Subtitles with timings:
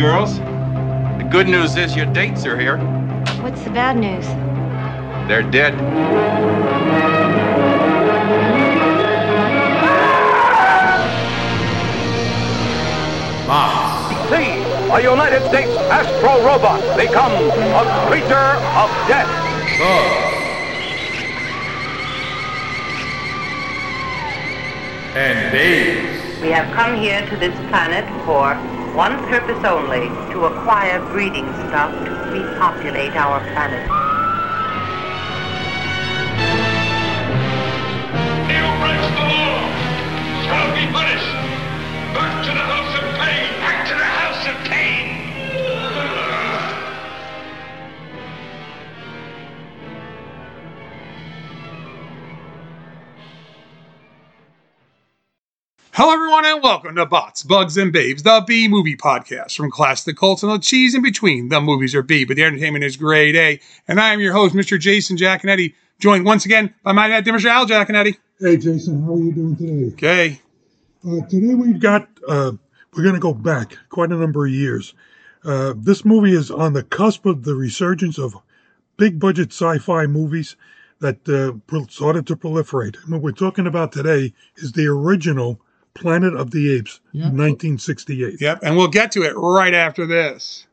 [0.00, 0.38] Girls.
[0.38, 2.78] The good news is your dates are here.
[3.42, 4.26] What's the bad news?
[5.28, 5.74] They're dead.
[14.30, 19.28] See, a United States astro robot become a creature of death.
[25.12, 26.40] and babes.
[26.40, 28.54] We have come here to this planet for
[28.94, 33.89] one purpose only, to acquire breeding stock to repopulate our planet.
[56.70, 60.52] Welcome to Bots, Bugs, and Babes, the B movie podcast from class to cults and
[60.52, 61.48] the cheese in between.
[61.48, 63.58] The movies are B, but the entertainment is grade A.
[63.88, 64.78] And I am your host, Mr.
[64.78, 67.46] Jason Giaconetti, joined once again by my dad, Mr.
[67.46, 68.18] Al Giaconetti.
[68.38, 69.92] Hey Jason, how are you doing today?
[69.94, 70.40] Okay.
[71.04, 72.52] Uh, today we've got uh,
[72.94, 74.94] we're going to go back quite a number of years.
[75.42, 78.36] Uh, this movie is on the cusp of the resurgence of
[78.96, 80.54] big budget sci-fi movies
[81.00, 81.50] that uh,
[81.88, 82.96] started to proliferate.
[83.02, 85.60] And what we're talking about today is the original
[86.00, 88.40] Planet of the Apes, 1968.
[88.40, 90.66] Yep, and we'll get to it right after this.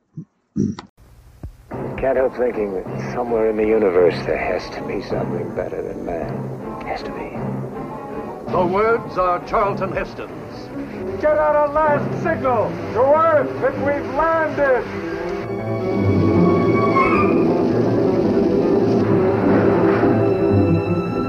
[1.70, 6.06] Can't help thinking that somewhere in the universe there has to be something better than
[6.06, 6.82] man.
[6.88, 8.52] Has to be.
[8.52, 11.22] The words are Charlton Heston's.
[11.22, 14.86] Get out a last signal to Earth that we've landed.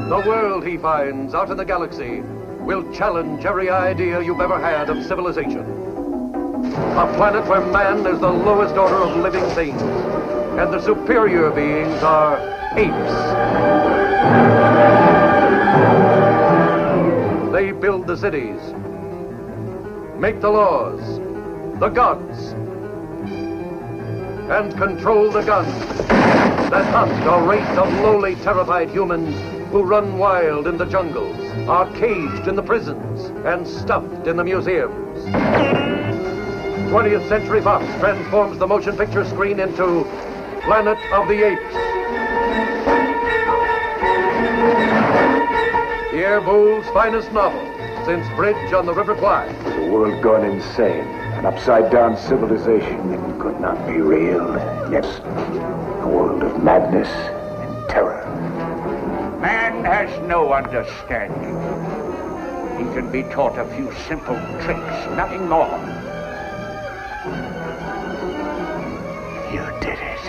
[0.09, 2.23] The world he finds out in the galaxy
[2.69, 5.61] will challenge every idea you've ever had of civilization.
[6.99, 12.03] A planet where man is the lowest order of living things, and the superior beings
[12.03, 12.37] are
[12.77, 13.15] apes.
[17.55, 18.61] They build the cities,
[20.19, 21.01] make the laws,
[21.81, 22.53] the gods,
[24.53, 25.89] and control the guns
[26.69, 31.91] that hunt a race of lowly, terrified humans who run wild in the jungles, are
[31.93, 35.25] caged in the prisons, and stuffed in the museums.
[36.91, 40.05] 20th Century Fox transforms the motion picture screen into
[40.63, 41.75] Planet of the Apes.
[46.11, 47.61] Pierre Boulle's finest novel
[48.07, 49.53] since Bridge on the River Kwai.
[49.53, 51.07] The world gone insane.
[51.39, 54.55] An upside down civilization that could not be real.
[54.91, 55.21] Yes.
[56.03, 58.28] A world of madness and terror.
[59.83, 61.55] Man has no understanding.
[62.79, 65.79] He can be taught a few simple tricks, nothing more.
[69.53, 70.25] You did it.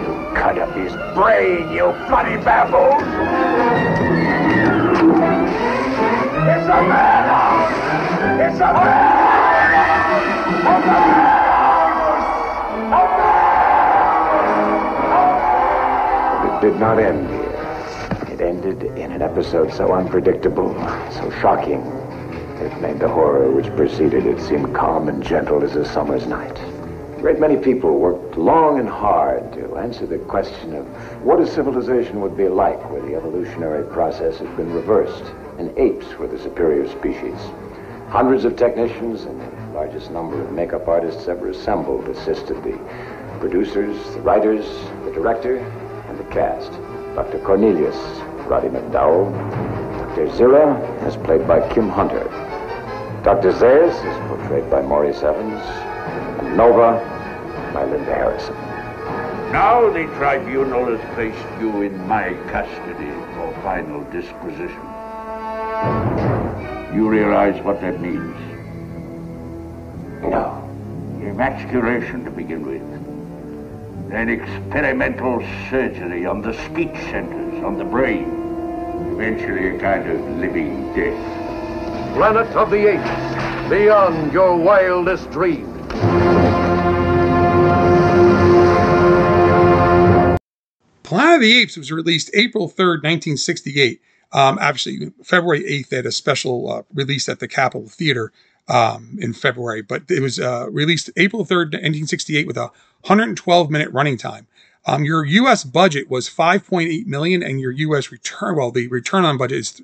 [0.00, 3.02] You cut up his brain, you bloody baboon!
[6.46, 7.74] It's a madhouse!
[8.40, 9.40] It's a madhouse!
[12.92, 12.98] A!
[16.46, 17.39] A it did not end
[18.50, 20.74] ended in an episode so unpredictable,
[21.12, 21.82] so shocking,
[22.58, 26.58] it made the horror which preceded it seem calm and gentle as a summer's night.
[26.58, 30.84] A great many people worked long and hard to answer the question of
[31.22, 36.18] what a civilization would be like where the evolutionary process had been reversed and apes
[36.18, 37.38] were the superior species.
[38.08, 42.76] Hundreds of technicians and the largest number of makeup artists ever assembled assisted the
[43.38, 44.66] producers, the writers,
[45.04, 46.72] the director, and the cast.
[47.14, 47.38] Dr.
[47.40, 47.96] Cornelius,
[48.50, 49.30] Roddy McDowall.
[50.16, 50.26] Dr.
[50.30, 52.24] Zira is played by Kim Hunter.
[53.22, 53.52] Dr.
[53.52, 55.62] Zaius is portrayed by Maurice Evans.
[56.40, 56.98] And Nova
[57.72, 58.56] by Linda Harrison.
[59.52, 64.82] Now the tribunal has placed you in my custody for final disposition.
[66.92, 68.36] You realize what that means?
[70.22, 70.68] No.
[71.22, 74.10] Emasculation to begin with.
[74.10, 75.38] Then experimental
[75.70, 78.39] surgery on the speech centers, on the brain.
[79.12, 82.14] Eventually, a kind of living death.
[82.14, 85.68] Planet of the Apes, beyond your wildest dreams.
[91.02, 94.00] Planet of the Apes was released April 3rd, 1968.
[94.32, 98.32] Um, actually, February 8th, they had a special uh, release at the Capitol Theater
[98.68, 102.70] um, in February, but it was uh, released April 3rd, 1968 with a
[103.02, 104.46] 112 minute running time.
[104.86, 105.62] Um, your U.S.
[105.64, 108.10] budget was 5.8 million, and your U.S.
[108.10, 109.82] return, well, the return on budget is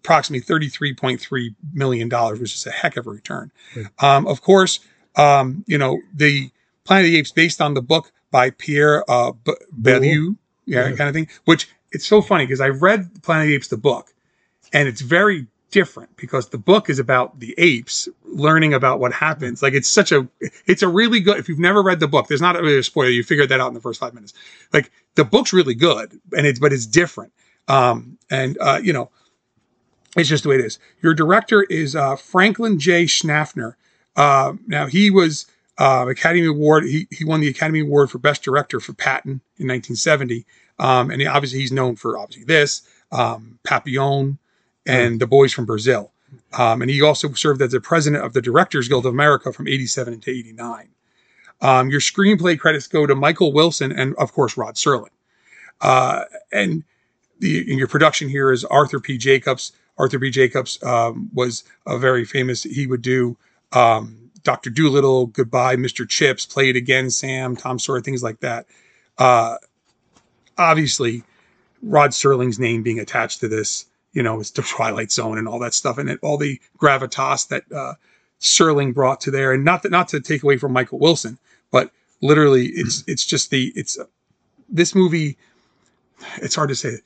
[0.00, 3.52] approximately 33.3 million dollars, which is a heck of a return.
[4.00, 4.80] Um, of course,
[5.16, 6.50] um, you know the
[6.84, 10.36] Planet of the Apes based on the book by Pierre uh, B- Belleau,
[10.66, 10.96] yeah, Yeah.
[10.96, 11.28] kind of thing.
[11.44, 14.12] Which it's so funny because I read Planet of the Apes the book,
[14.72, 19.62] and it's very different because the book is about the apes learning about what happens.
[19.62, 20.28] Like it's such a,
[20.66, 21.38] it's a really good.
[21.38, 23.08] If you've never read the book, there's not really a spoiler.
[23.08, 24.32] You figured that out in the first five minutes.
[24.72, 27.32] Like the book's really good, and it's but it's different.
[27.66, 29.10] Um, and uh, you know,
[30.16, 30.78] it's just the way it is.
[31.02, 33.06] Your director is uh, Franklin J.
[33.06, 33.74] Schnaffner.
[34.14, 35.46] Uh, now he was
[35.78, 36.84] uh, Academy Award.
[36.84, 40.44] He he won the Academy Award for Best Director for Patton in 1970.
[40.78, 44.38] Um, and he, obviously he's known for obviously this um, Papillon
[44.86, 46.12] and The Boys from Brazil.
[46.52, 49.68] Um, and he also served as the president of the Directors Guild of America from
[49.68, 50.88] 87 to 89.
[51.60, 55.10] Um, your screenplay credits go to Michael Wilson and of course Rod Serling.
[55.80, 56.84] Uh, and
[57.38, 59.18] the in your production here is Arthur P.
[59.18, 59.72] Jacobs.
[59.98, 60.30] Arthur P.
[60.30, 62.62] Jacobs um, was a very famous.
[62.62, 63.36] He would do
[63.72, 66.08] um, Doctor Dolittle, Goodbye, Mr.
[66.08, 68.66] Chips, Play It Again, Sam, Tom Sawyer, things like that.
[69.18, 69.56] Uh,
[70.58, 71.22] obviously,
[71.82, 75.58] Rod Serling's name being attached to this, you know, it's the Twilight Zone and all
[75.60, 77.94] that stuff, and it, all the gravitas that uh,
[78.40, 79.52] Serling brought to there.
[79.52, 81.38] And not that not to take away from Michael Wilson,
[81.70, 83.98] but literally, it's it's just the it's
[84.68, 85.36] this movie.
[86.36, 86.98] It's hard to say.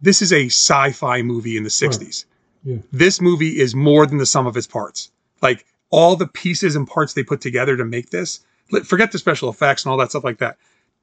[0.00, 2.24] This is a sci-fi movie in the '60s.
[2.64, 2.78] Yeah.
[2.92, 5.10] This movie is more than the sum of its parts.
[5.42, 8.40] Like all the pieces and parts they put together to make this.
[8.84, 10.56] Forget the special effects and all that stuff like that.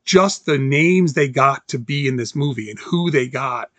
[0.03, 3.69] Just the names they got to be in this movie and who they got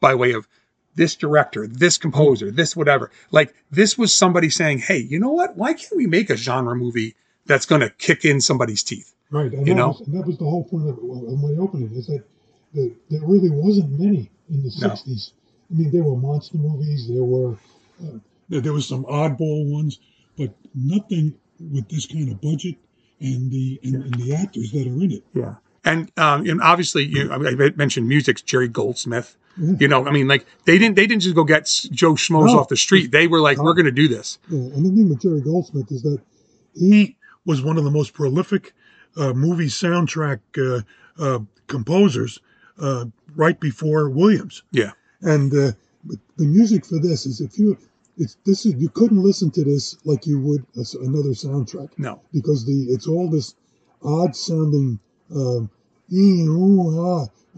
[0.00, 0.46] by way of
[0.94, 3.10] this director, this composer, this whatever.
[3.30, 5.56] Like this was somebody saying, "Hey, you know what?
[5.56, 7.14] Why can't we make a genre movie
[7.46, 9.88] that's going to kick in somebody's teeth?" Right, and, You that know?
[9.88, 12.22] was, and that was the whole point of, of my opening is that
[12.74, 14.88] the, there really wasn't many in the No.
[14.88, 15.32] '60s.
[15.70, 17.56] I mean, there were monster movies, there were
[18.02, 18.18] uh,
[18.50, 19.98] there, was some oddball ones,
[20.36, 22.76] but nothing with this kind of budget
[23.20, 25.24] and the and, and the actors that are in it.
[25.32, 25.54] Yeah.
[25.84, 27.38] And um, and obviously, you, I
[27.76, 28.44] mentioned music.
[28.44, 29.36] Jerry Goldsmith.
[29.58, 29.74] Yeah.
[29.80, 32.60] You know, I mean, like they didn't they didn't just go get Joe Schmoes No.
[32.60, 33.10] off the street.
[33.10, 34.38] They were like, we're going to do this.
[34.48, 36.20] Yeah, and the thing with Jerry Goldsmith is that
[36.74, 38.72] he was one of the most prolific
[39.16, 40.82] uh, movie soundtrack uh,
[41.22, 42.38] uh, composers
[42.78, 44.62] uh, right before Williams.
[44.70, 44.92] Yeah.
[45.20, 45.72] And uh,
[46.36, 47.76] the music for this is if you
[48.16, 52.20] it's this is you couldn't listen to this like you would another soundtrack No.
[52.32, 53.54] because the it's all this
[54.02, 54.98] odd sounding
[55.34, 55.70] um,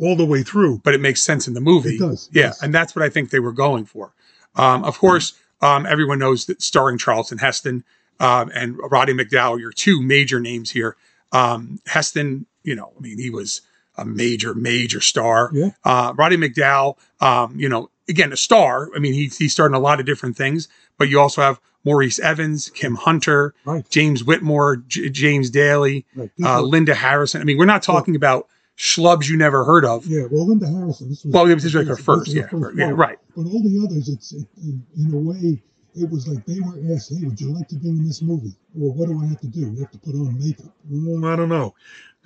[0.00, 0.80] all the way through.
[0.84, 1.96] But it makes sense in the movie.
[1.96, 2.44] It does, Yeah.
[2.46, 2.62] yes.
[2.62, 4.12] And that's what I think they were going for.
[4.56, 7.84] Um, of course, um, everyone knows that starring Charlton Heston
[8.20, 10.96] um, and Roddy McDowall, your two major names here.
[11.32, 13.62] Um, Heston, you know, I mean, he was
[13.96, 15.50] a major, major star.
[15.52, 15.70] Yeah.
[15.84, 18.90] Uh, Roddy McDowall, um, you know, again, a star.
[18.94, 20.68] I mean, he, he starred in a lot of different things,
[20.98, 23.88] but you also have Maurice Evans, Kim Hunter, Right.
[23.90, 26.30] James Whitmore, J- James Daly, Right.
[26.42, 27.40] Uh, Linda Harrison.
[27.40, 30.06] I mean, we're not talking about schlubs you never heard of.
[30.06, 31.08] Yeah, well, Linda Harrison.
[31.08, 33.18] This was Well, this was like her first, yeah, yeah, right.
[33.36, 35.62] But all the others, it's it, in, in a way,
[35.94, 38.56] it was like they were asked, "Hey, would you like to be in this movie?"
[38.80, 39.60] Or what do I have to do?
[39.60, 40.74] You have to put on makeup.
[40.90, 41.74] Well, I don't know.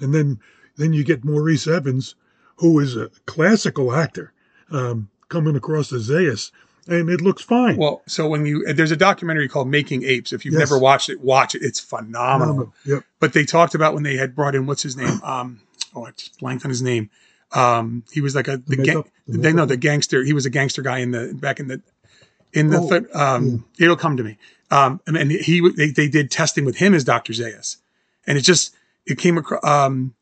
[0.00, 0.38] And then
[0.76, 2.14] then you get Maurice Evans,
[2.56, 4.32] who is a classical actor,
[4.70, 6.50] um, coming across as Zaius,
[6.86, 7.76] and it looks fine.
[7.76, 10.32] Well, so when you there's a documentary called Making Apes.
[10.32, 10.60] If you've Yes.
[10.70, 11.62] never watched it, watch it.
[11.62, 12.54] It's phenomenal.
[12.54, 12.74] Phenomenal.
[12.86, 13.04] Yep.
[13.20, 15.20] But they talked about when they had brought in what's his name?
[15.24, 15.60] Um,
[15.94, 17.10] oh, I just blanked on his name.
[17.52, 19.04] Um, he was like a the, The gang.
[19.26, 20.22] the They know the gangster.
[20.24, 21.80] He was a gangster guy in the back in the
[22.52, 23.10] in the Oh, third.
[23.14, 24.38] Um, it'll come to me.
[24.70, 27.32] Um, and, and he they, they did testing with him as Dr.
[27.32, 27.76] Zaius,
[28.26, 28.74] and it just
[29.06, 29.64] it came across.
[29.64, 30.14] Um,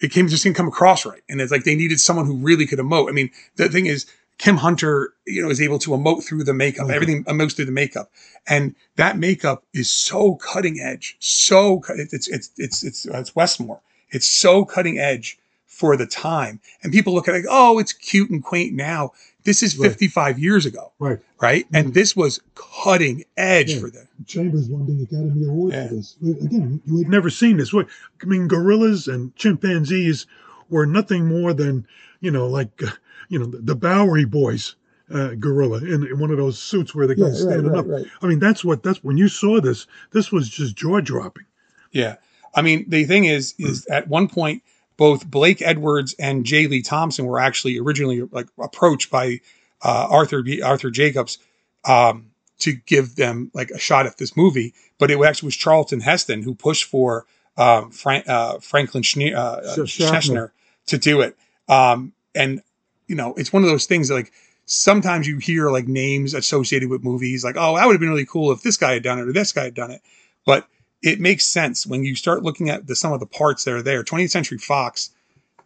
[0.00, 2.66] it came just didn't come across right, and it's like they needed someone who really
[2.66, 3.08] could emote.
[3.08, 4.06] I mean, the thing is,
[4.42, 6.86] Kim Hunter, you know, is able to emote through the makeup.
[6.86, 6.94] Okay.
[6.94, 8.10] Everything emotes through the makeup,
[8.48, 11.16] and that makeup is so cutting edge.
[11.20, 13.80] So it's it's it's it's it's, it's Westmore.
[14.10, 17.92] It's so cutting edge for the time, and people look at it like, oh, it's
[17.92, 19.12] cute and quaint now.
[19.44, 19.90] This is Right.
[19.90, 21.20] 55 years ago, right.
[21.40, 21.66] right?
[21.72, 21.92] And mm-hmm.
[21.94, 23.80] this was cutting edge Yeah.
[23.80, 24.08] for them.
[24.26, 25.88] Chambers won the Academy Award Yeah.
[25.88, 26.16] for this.
[26.20, 27.72] Again, you had never seen this.
[27.72, 27.88] What-
[28.22, 30.26] I mean, gorillas and chimpanzees
[30.72, 31.86] were nothing more than,
[32.20, 32.90] you know, like, uh,
[33.28, 34.74] you know, the, the Bowery Boys
[35.12, 37.78] uh, gorilla in, in one of those suits where the Yeah, guy's right, standing right,
[37.78, 37.86] up.
[37.86, 38.06] right.
[38.22, 39.86] I mean, that's what that's when you saw this.
[40.10, 41.44] This was just jaw dropping.
[41.92, 42.16] Yeah.
[42.54, 44.62] I mean, the thing is, is at one point,
[44.96, 46.66] both Blake Edwards and J.
[46.66, 49.40] Lee Thompson were actually originally like approached by
[49.82, 51.38] uh, Arthur B, Arthur Jacobs
[51.84, 56.00] um, to give them like a shot at this movie, but it actually was Charlton
[56.00, 57.26] Heston who pushed for
[57.56, 60.20] um, Frank, uh, Franklin Schne- uh, Sh- Schaffner.
[60.20, 60.50] Schneschner
[60.86, 61.36] to do it.
[61.68, 62.62] Um, and
[63.06, 64.32] you know, it's one of those things that, like
[64.66, 68.26] sometimes you hear like names associated with movies, like oh, that would have been really
[68.26, 70.00] cool if this guy had done it or this guy had done it,
[70.46, 70.66] but
[71.02, 73.82] it makes sense when you start looking at the some of the parts that are
[73.82, 74.04] there.
[74.04, 75.10] 20th Century Fox,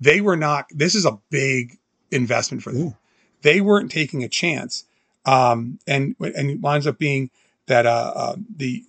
[0.01, 0.67] they were not.
[0.71, 1.79] This is a big
[2.11, 2.95] investment for them.
[3.43, 4.85] They weren't taking a chance,
[5.25, 7.31] um, and and it winds up being
[7.67, 8.85] that uh, uh, the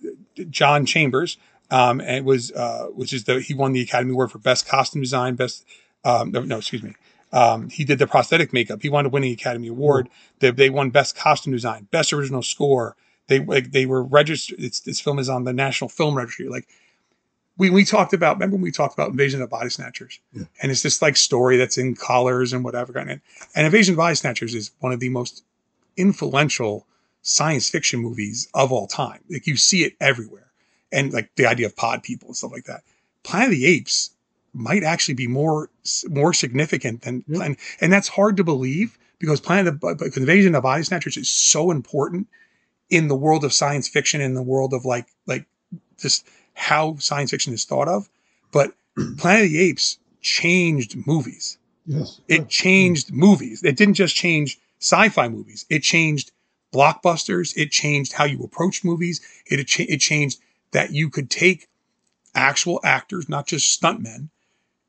[0.50, 1.36] John Chambers,
[1.70, 4.66] um, and it was uh, which is the he won the Academy Award for best
[4.66, 5.66] costume design, best
[6.04, 6.94] um, no, no excuse me.
[7.32, 8.80] Um, he did the prosthetic makeup.
[8.82, 10.08] He won a winning Academy Award.
[10.38, 12.96] They, they won best costume design, best original score.
[13.26, 14.58] They like they were registered.
[14.60, 16.48] It's, this film is on the National Film Registry.
[16.48, 16.66] Like
[17.58, 18.36] we we talked about.
[18.36, 20.20] Remember when we talked about Invasion of the Body Snatchers?
[20.34, 22.96] And it's this like story that's in collars and whatever.
[22.96, 23.20] And,
[23.54, 25.44] and Invasion of the Body Snatchers is one of the most
[25.98, 26.86] influential
[27.20, 29.20] science fiction movies of all time.
[29.28, 30.46] Like you see it everywhere.
[30.90, 32.82] And like the idea of pod people and stuff like that.
[33.22, 34.10] Planet of the Apes
[34.52, 35.70] might actually be more
[36.08, 37.40] more significant than mm-hmm.
[37.42, 41.16] and, and that's hard to believe because Planet of uh, the Invasion of Body Snatchers
[41.16, 42.26] is so important
[42.90, 45.46] in the world of science fiction in the world of like like
[45.98, 48.08] just how science fiction is thought of.
[48.52, 48.74] But
[49.18, 51.58] Planet of the Apes changed movies.
[51.86, 52.20] Yes.
[52.28, 53.62] It changed movies.
[53.62, 55.64] It didn't just change sci-fi movies.
[55.70, 56.32] It changed
[56.72, 57.56] blockbusters.
[57.56, 59.20] It changed how you approach movies.
[59.46, 60.40] It it, cha- it changed
[60.72, 61.68] that you could take
[62.34, 64.28] actual actors, not just stuntmen,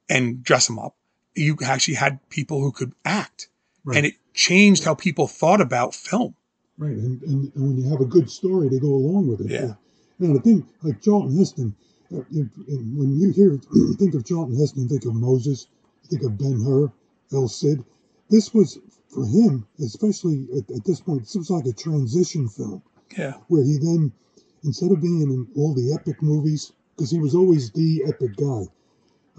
[0.10, 0.96] and dress them up.
[1.36, 3.48] You actually had people who could act,
[3.86, 3.98] Right.
[3.98, 6.36] and it changed how people thought about film.
[6.78, 9.52] Right, and, and, and when you have a good story, to go along with it.
[9.52, 9.74] Yeah.
[10.20, 11.76] Now the thing, like Charlton Heston,
[12.14, 13.58] uh, if, if- when you hear
[14.00, 15.68] think of Charlton Heston, think of Moses,
[16.10, 16.92] think of Ben Hur,
[17.34, 17.84] El Cid.
[18.30, 21.22] This was for him, especially at, at this point.
[21.22, 22.82] This was like a transition film
[23.18, 23.34] Yeah.
[23.48, 24.12] where he then,
[24.64, 28.64] instead of being in all the epic movies, because he was always the epic guy,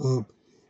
[0.03, 0.23] uh,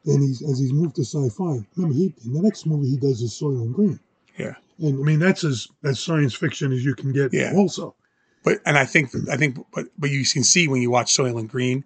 [0.07, 1.65] and he's as he's moved to sci-fi.
[1.77, 4.01] Remember, he in the next movie he does is Soylent Green.
[4.39, 4.55] Yeah.
[4.79, 7.33] And I mean, that's as as science fiction as you can get.
[7.33, 7.53] Yeah.
[7.55, 7.95] Also,
[8.43, 11.49] But and I think I think but but you can see when you watch Soylent
[11.49, 11.85] Green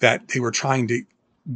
[0.00, 1.02] that they were trying to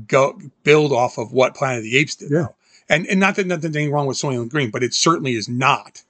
[0.06, 2.30] go build off of what Planet of the Apes did.
[2.30, 2.49] Yeah.
[2.88, 6.02] And and not that nothing anything wrong with Soylent Green, but it certainly is not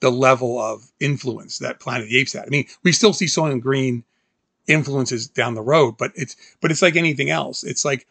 [0.00, 2.44] the level of influence that Planet of the Apes had.
[2.44, 4.04] I mean, we still see Soylent Green
[4.66, 7.62] influences down the road, but it's but it's like anything else.
[7.62, 8.06] It's like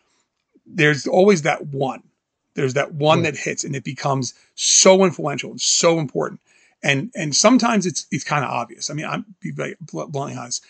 [0.65, 2.03] there's always that one.
[2.55, 6.39] There's that one that hits and it becomes so influential and so important.
[6.83, 8.89] And and sometimes it's it's kind of obvious.
[8.89, 10.63] I mean, I'm be very bl- bluntly honest.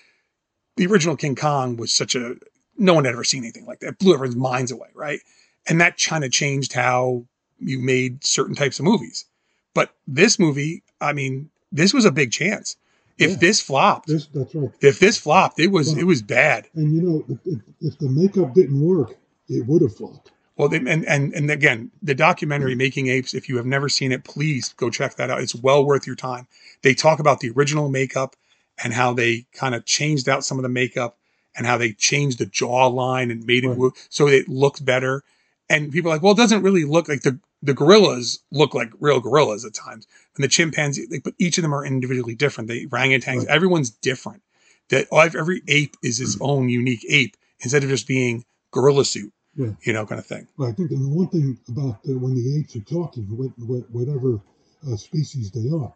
[0.77, 2.35] The original King Kong was such a
[2.77, 3.87] no one had ever seen anything like that.
[3.87, 5.19] It blew everyone's minds away, right?
[5.67, 7.25] And that kind of changed how
[7.59, 9.25] you made certain types of movies.
[9.73, 12.75] But this movie, I mean, this was a big chance.
[13.17, 13.37] If Yeah.
[13.37, 14.71] this flopped, this that's right.
[14.81, 16.67] if this flopped, it was it was bad.
[16.75, 19.15] And you know, if, if, if the makeup didn't work,
[19.49, 20.31] it would have flopped.
[20.57, 24.11] Well, they, and and and again, the documentary "Making Apes." If you have never seen
[24.11, 25.41] it, please go check that out.
[25.41, 26.47] It's well worth your time.
[26.81, 28.35] They talk about the original makeup
[28.83, 31.17] and how they kind of changed out some of the makeup
[31.57, 33.77] and how they changed the jawline and made it Right.
[33.77, 35.23] wo- so it looked better.
[35.69, 38.91] And people are like, well, it doesn't really look like the the gorillas look like
[38.99, 42.69] real gorillas at times, and the chimpanzee, like, but each of them are individually different.
[42.69, 43.47] The orangutans, Right.
[43.47, 44.41] everyone's different.
[44.89, 48.45] That every ape is its own unique ape instead of just being
[48.75, 49.72] gorilla suit, Yeah.
[49.84, 50.48] you know, kind of thing.
[50.58, 53.51] But I think and the one thing about the, when the apes are talking, what,
[53.58, 54.41] what, whatever
[54.88, 55.94] uh, species they are,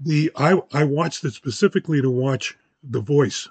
[0.00, 3.48] the I I watched it specifically to watch the voice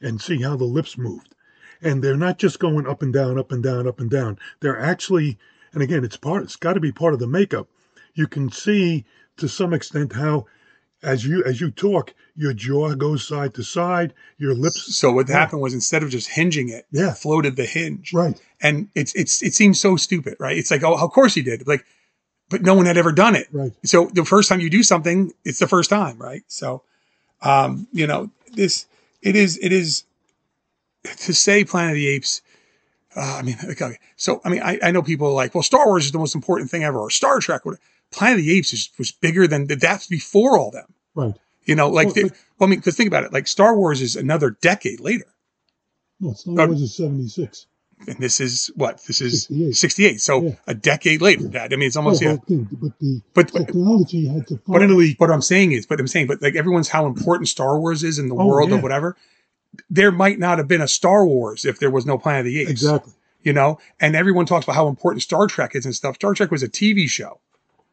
[0.00, 1.34] and see how the lips moved,
[1.82, 4.38] and they're not just going up and down, up and down, up and down.
[4.60, 5.38] They're actually,
[5.72, 6.42] and again, it's part.
[6.42, 7.68] It's got to be part of the makeup.
[8.14, 9.04] You can see
[9.36, 10.46] to some extent how.
[11.06, 14.12] As you as you talk, your jaw goes side to side.
[14.38, 14.96] Your lips.
[14.96, 15.36] So what Yeah.
[15.38, 17.14] happened was instead of just hinging it, Yeah.
[17.14, 18.12] floated the hinge.
[18.12, 18.38] Right.
[18.60, 20.56] And it's it's it seems so stupid, right?
[20.58, 21.66] It's like, oh, of course he did.
[21.66, 21.84] Like,
[22.50, 23.46] but no one had ever done it.
[23.52, 23.72] Right.
[23.84, 26.42] So the first time you do something, it's the first time, right?
[26.48, 26.82] So
[27.42, 28.86] um, you know, this
[29.22, 30.02] it is it is
[31.18, 32.42] to say Planet of the Apes.
[33.14, 33.98] Uh, I mean, okay.
[34.16, 36.34] So I mean, I, I know people are like, well, Star Wars is the most
[36.34, 37.62] important thing ever, or Star Trek.
[37.64, 37.78] Or,
[38.12, 40.86] Planet of the Apes is, was bigger than that's before all them.
[41.16, 41.34] Right.
[41.64, 42.32] You know, like, Well, they- well,
[42.62, 43.32] I mean, because think about it.
[43.32, 45.26] Like Star Wars is another decade later.
[46.20, 47.66] No, Star Uh, Wars is seventy six.
[48.06, 49.74] and this is what this is 68.
[49.76, 50.20] 68.
[50.20, 50.50] So Yeah.
[50.66, 51.48] a decade later.
[51.48, 51.72] Dad.
[51.72, 52.36] I mean, it's almost Oh, yeah.
[52.36, 55.14] but, the, but the But- but- technology had to But, finally.
[55.18, 58.18] what I'm saying is, but I'm saying, but like everyone's how important Star Wars is
[58.18, 58.76] in the Oh, world yeah.
[58.76, 59.16] or whatever.
[59.90, 62.60] There might not have been a Star Wars if there was no Planet of the
[62.60, 62.70] Apes.
[62.70, 63.12] exactly.
[63.42, 66.16] You know, and everyone talks about how important Star Trek is and stuff.
[66.16, 67.40] Star Trek was a TV show.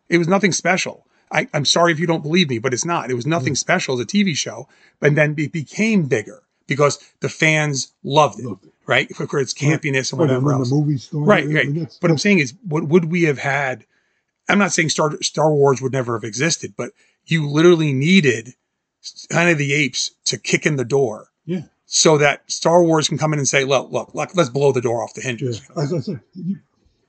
[0.09, 1.05] It was nothing special.
[1.33, 3.09] I, I'm sorry if you don't believe me, but it's not.
[3.09, 3.31] It was mm-hmm.
[3.31, 4.67] nothing special as a TV show.
[5.01, 8.73] And then it became bigger because the fans loved it, Loved it.
[8.85, 9.13] right?
[9.15, 10.69] For, its campiness and But whatever when else.
[10.69, 11.97] the movie Right, right.
[11.99, 13.85] But I'm saying is, what would we have had?
[14.47, 16.91] I'm not saying Star Star Wars would never have existed, but
[17.25, 18.53] you literally needed
[19.29, 23.17] kind of the Apes to kick in the door yeah, so that Star Wars can
[23.17, 25.27] come in and say, "Look, look, look let's blow the door off the yeah.
[25.27, 26.57] hinges." As I said, you,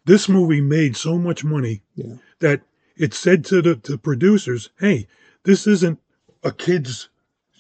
[0.05, 2.15] this movie made so much money Yeah.
[2.39, 2.61] that
[2.97, 5.07] it said to the to producers, "Hey,
[5.45, 5.99] this isn't
[6.43, 7.09] a kids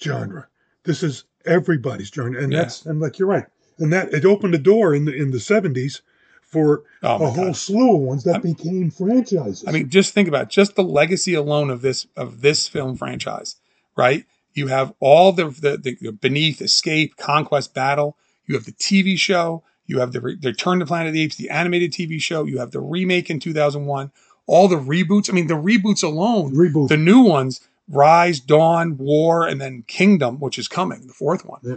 [0.00, 0.48] genre.
[0.84, 2.62] This is everybody's genre." And Yeah.
[2.62, 3.46] that's and like you're right.
[3.78, 6.00] And that it opened the door in the in the 70s
[6.42, 7.56] for Oh, a whole God.
[7.56, 9.64] slew of ones that became franchises.
[9.66, 12.96] I mean, just think about it, just the legacy alone of this of this film
[12.96, 13.56] franchise,
[13.96, 14.24] right?
[14.52, 18.16] You have all the the, the Beneath, Escape, Conquest, Battle.
[18.46, 19.64] You have the TV show.
[19.86, 22.44] You have the Return to Planet of the Apes, the animated TV show.
[22.44, 24.12] You have the remake in 2001.
[24.46, 25.30] All the reboots.
[25.30, 26.88] I mean, the reboots alone, Reboot.
[26.88, 31.60] the new ones, Rise, Dawn, War, and then Kingdom, which is coming, the fourth one.
[31.62, 31.76] Yeah.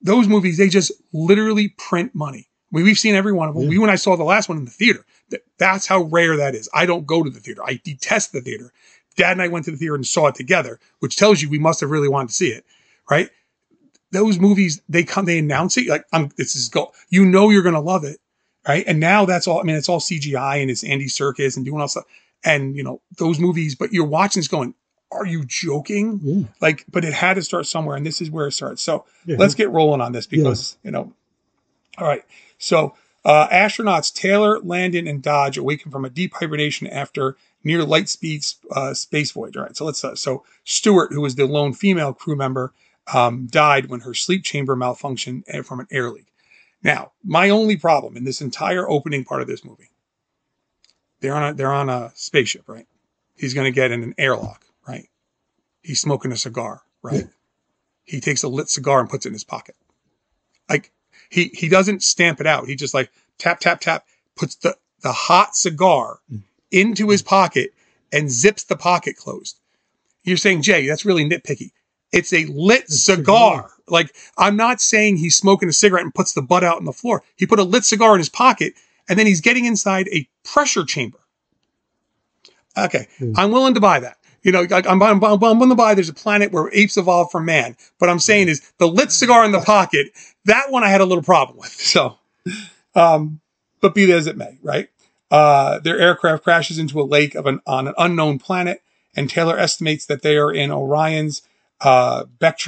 [0.00, 2.48] Those movies, they just literally print money.
[2.72, 3.64] We, we've seen every one of them.
[3.64, 3.70] Yeah.
[3.70, 6.54] We, when I saw the last one in the theater, that, that's how rare that
[6.54, 6.68] is.
[6.74, 7.62] I don't go to the theater.
[7.64, 8.72] I detest the theater.
[9.16, 11.58] Dad and I went to the theater and saw it together, which tells you we
[11.58, 12.64] must have really wanted to see it,
[13.10, 13.30] right?
[14.10, 17.62] Those movies, they come, they announce it like, I'm, this is go, you know, you're
[17.62, 18.18] going to love it,
[18.66, 18.84] right?
[18.86, 21.80] And now that's all, I mean, it's all CGI and it's Andy Serkis and doing
[21.80, 22.04] all stuff.
[22.44, 24.74] And, you know, those movies, but you're watching this going,
[25.12, 26.20] are you joking?
[26.22, 26.46] yeah.
[26.60, 28.82] Like, but it had to start somewhere, and this is where it starts.
[28.82, 29.36] So Yeah.
[29.38, 31.12] let's get rolling on this because you know.
[31.98, 32.24] All right.
[32.58, 32.94] So
[33.24, 38.44] uh, astronauts Taylor, Landon, and Dodge awaken from a deep hibernation after near light speed
[38.74, 39.56] uh, space voyage.
[39.56, 39.76] All right.
[39.76, 40.02] So let's.
[40.02, 42.72] Uh, so Stewart, who was the lone female crew member,
[43.12, 46.31] um, died when her sleep chamber malfunctioned uh, from an air leak.
[46.82, 49.90] Now, my only problem in this entire opening part of this movie,
[51.20, 52.86] they're on a they're on a spaceship, right?
[53.36, 55.08] He's going to get in an airlock, right?
[55.82, 57.28] He's smoking a cigar, right?
[58.04, 59.76] He takes a lit cigar and puts it in his pocket.
[60.68, 60.92] Like
[61.30, 62.66] he he doesn't stamp it out.
[62.66, 64.04] He just like tap tap tap
[64.36, 66.18] puts the the hot cigar
[66.70, 67.72] into his pocket
[68.12, 69.58] and zips the pocket closed.
[70.24, 71.72] You're saying, Jay, that's really nitpicky.
[72.12, 73.71] It's a lit cigar.
[73.88, 76.92] Like I'm not saying he's smoking a cigarette and puts the butt out on the
[76.92, 77.22] floor.
[77.36, 78.74] He put a lit cigar in his pocket
[79.08, 81.18] and then he's getting inside a pressure chamber.
[82.76, 84.16] Okay, I'm willing to buy that.
[84.42, 87.30] You know, like, I'm, I'm, I'm willing to buy there's a planet where apes evolved
[87.30, 87.76] from man.
[87.98, 90.08] But I'm saying is the lit cigar in the pocket,
[90.46, 91.72] that one I had a little problem with.
[91.92, 92.18] So,
[92.94, 93.40] um,
[93.80, 94.88] but be that as it may, right?
[95.30, 98.82] Uh, their aircraft crashes into a lake of an, on an unknown planet,
[99.14, 101.42] and Taylor estimates that they are in Orion's
[101.84, 102.24] uh,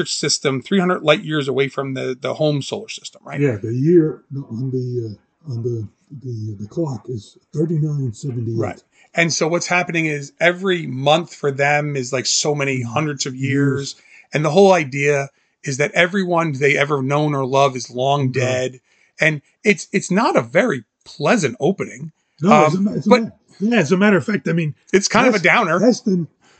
[0.07, 3.41] system, 300 light years away from the, the home solar system, right?
[3.41, 5.17] Yeah, the year on the
[5.49, 8.59] uh, on the the the clock is thirty nine seventy eight.
[8.59, 8.83] Right.
[9.15, 13.35] And so what's happening is every month for them is like so many hundreds of
[13.37, 13.95] years.
[14.33, 15.29] And the whole idea
[15.63, 18.81] is that everyone they ever known or loved is long dead.
[19.21, 22.11] And it's it's not a very pleasant opening.
[22.43, 25.07] No, Um, as a but- ma- yeah, as a matter of fact, I mean, It's
[25.07, 25.79] kind of a downer.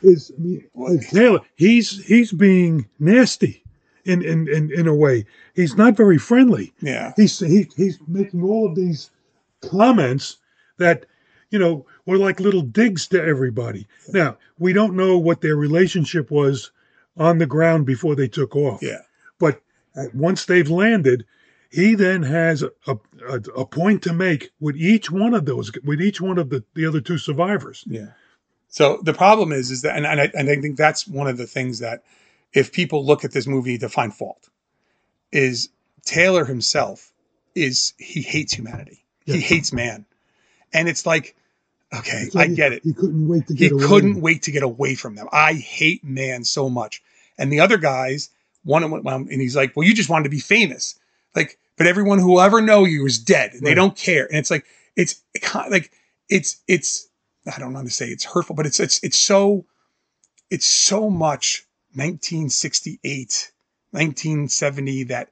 [0.01, 1.39] Is I mean, Taylor.
[1.55, 3.63] He's he's being nasty
[4.05, 5.25] in, in in in a way.
[5.53, 6.73] He's not very friendly.
[6.81, 7.13] Yeah.
[7.15, 9.11] He's he, he's making all of these
[9.61, 10.37] comments
[10.77, 11.05] that
[11.49, 13.87] you know were like little digs to everybody.
[14.09, 16.71] Now we don't know what their relationship was
[17.17, 18.81] on the ground before they took off.
[18.81, 19.01] Yeah.
[19.39, 19.61] But
[20.13, 21.25] once they've landed,
[21.71, 26.01] he then has a, a, a point to make with each one of those, with
[26.01, 27.83] each one of the, the other two survivors.
[27.87, 28.11] Yeah.
[28.75, 31.37] So the problem is, is that, and, and, I, and I think that's one of
[31.37, 32.03] the things that
[32.51, 34.49] if people look at this movie to find fault,
[35.31, 35.69] is
[36.03, 37.13] Taylor himself
[37.55, 39.05] is he hates humanity.
[39.25, 40.05] He hates man.
[40.73, 41.37] And it's like,
[41.97, 42.83] okay, So I he- get it.
[42.83, 43.85] He couldn't wait to he get away.
[43.87, 45.29] couldn't wait to get away from them.
[45.31, 47.01] I hate man so much.
[47.37, 48.29] And the other guys,
[48.65, 50.99] one of them, and he's like, well, you just wanted to be famous.
[51.33, 54.25] Like, but everyone who will ever know you is dead and they don't care.
[54.25, 54.65] And it's like,
[54.97, 55.21] it's
[55.69, 55.91] like,
[56.27, 57.07] it's, it's,
[57.53, 59.65] I don't know how to say it's hurtful, but it's, it's, it's so,
[60.49, 63.51] it's so much 1968,
[63.91, 65.29] 1970, that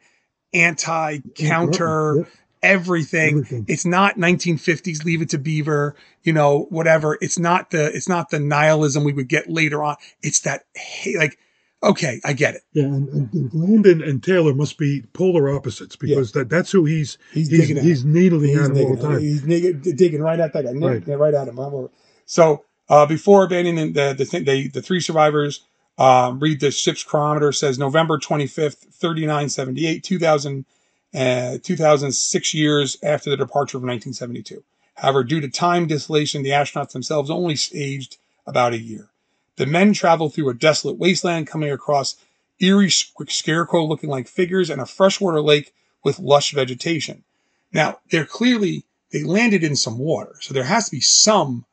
[0.54, 2.28] anti counter Yep.
[2.62, 3.30] everything.
[3.39, 3.65] Everything.
[3.67, 7.17] It's not 1950s Leave It to Beaver, you know, whatever.
[7.21, 9.95] It's not the it's not the nihilism we would get later on.
[10.21, 11.38] It's that hey, like
[11.84, 12.62] Okay, I get it.
[12.72, 17.17] Yeah, and, and Landon and Taylor must be polar opposites because that, that's who he's
[17.34, 19.19] He's he's digging he's, needling He's at him all the time.
[19.19, 21.06] he's digging, digging right at that guy, Right.
[21.08, 21.89] right, at him.
[22.26, 25.65] So uh, before abandoning the the, thing, they, the three survivors
[25.98, 30.65] um, read the ship's chronometer says November 25th, 3978, 2000,
[31.13, 34.63] uh, 2006 years after the departure of 1972.
[34.96, 38.17] However, due to time dilation, the astronauts themselves only aged
[38.48, 39.10] about a year.
[39.56, 42.16] The men travel through a desolate wasteland, coming across
[42.60, 47.24] eerie scarecrow looking like figures and a freshwater lake with lush vegetation.
[47.72, 51.66] Now, they're clearly, they landed in some water, so there has to be some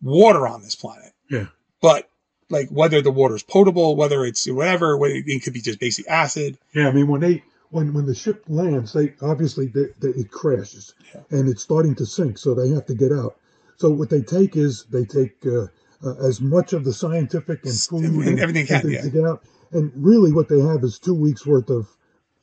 [0.00, 1.12] water on this planet.
[1.30, 1.46] Yeah.
[1.80, 2.08] But,
[2.48, 6.06] like, whether the water is potable, whether it's whatever, whether it could be just basic
[6.08, 6.58] acid.
[6.74, 10.30] Yeah, I mean when they when when the ship lands, they obviously they, they, it
[10.30, 10.94] crashes
[11.30, 13.36] and it's starting to sink, so they have to get out.
[13.76, 15.66] So what they take is they take uh,
[16.04, 19.06] uh, as much of the scientific and food and everything can, to, yeah.
[19.08, 21.88] get out, and really what they have is two weeks worth of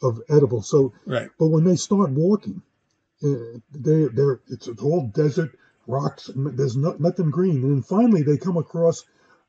[0.02, 0.62] of edible.
[0.62, 1.30] So, Right.
[1.38, 2.62] but when they start walking,
[3.24, 5.52] uh, they they're it's all desert
[5.88, 6.30] rocks.
[6.36, 9.04] There's no, nothing green, and then finally they come across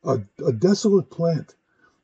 [0.04, 1.54] a, a desolate plant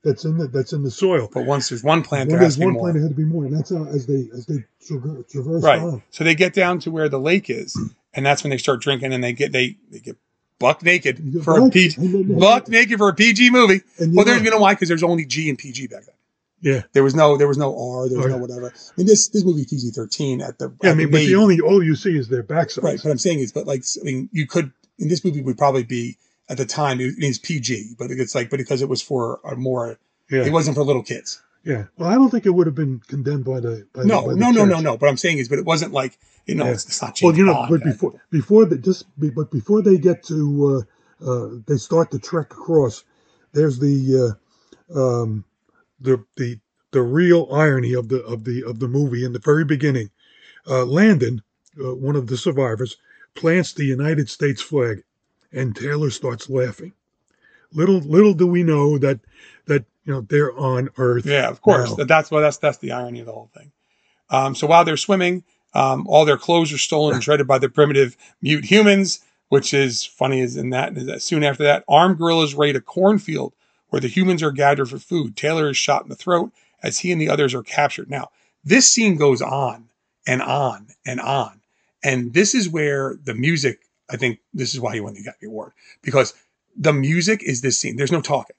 [0.05, 1.29] that's in the that's in the soil.
[1.33, 2.83] But once there's one plant, there has there's one more.
[2.83, 5.64] plant, there had to be more, and that's how as they as they traver- traverse
[5.64, 5.81] Right.
[5.81, 6.03] on.
[6.11, 7.77] So they get down to where the lake is,
[8.14, 10.16] and that's when they start drinking, and they get they they get
[10.59, 13.83] buck naked for a PG buck naked for a PG movie.
[14.01, 14.75] Well, there's you know why?
[14.75, 16.14] Because there's only G and PG back then.
[16.62, 18.09] Yeah, There was no there was no R.
[18.09, 18.69] There was Oh, no whatever.
[18.69, 20.88] I mean, this this movie PG thirteen at the yeah.
[20.88, 22.83] I at mean, but main- the only all you see is their backsides.
[22.83, 22.99] right.
[23.05, 25.85] What I'm saying is, but like I mean, you could in this movie would probably
[25.85, 26.16] be
[26.49, 29.55] at the time it is PG, but it's like but because it was for a
[29.55, 29.99] more
[30.31, 31.42] Yeah, it wasn't for little kids.
[31.66, 31.85] Yeah.
[31.98, 34.37] Well, I don't think it would have been condemned by the by the- No, the
[34.37, 34.96] no, no, no, no.
[34.96, 36.72] But I'm saying is, but it wasn't like you know, Yeah.
[36.72, 37.18] it's, it's not.
[37.22, 40.87] Well, you know, Bond, but before before they just but before they get to
[41.22, 43.02] uh, uh, they start the trek across.
[43.52, 44.37] There's the
[44.94, 45.44] uh, um,
[46.00, 46.61] the the
[46.92, 50.11] the real irony of the of the of the movie in the very beginning.
[50.68, 51.42] Uh, Landon,
[51.85, 52.96] uh, one of the survivors,
[53.35, 55.02] plants the United States flag,
[55.52, 56.92] and Taylor starts laughing.
[57.72, 59.18] Little little do we know that
[60.07, 61.27] you know they're on Earth.
[61.27, 61.97] Yeah, of course.
[61.97, 62.05] now.
[62.05, 63.73] That's what that's that's the irony of the whole thing.
[64.31, 67.69] Um, so while they're swimming, um, all their clothes are stolen and shredded by the
[67.69, 70.40] primitive mute humans, which is funny.
[70.40, 73.53] Is in that, is that soon after that, armed gorillas raid a cornfield
[73.88, 75.37] where the humans are gathered for food.
[75.37, 78.09] Taylor is shot in the throat as he and the others are captured.
[78.09, 78.31] Now,
[78.64, 79.88] this scene goes on
[80.27, 81.61] and on and on,
[82.03, 83.81] and this is where the music.
[84.09, 86.33] I think this is why he won the Academy Award because
[86.77, 87.97] the music is this scene.
[87.97, 88.55] There's no talking.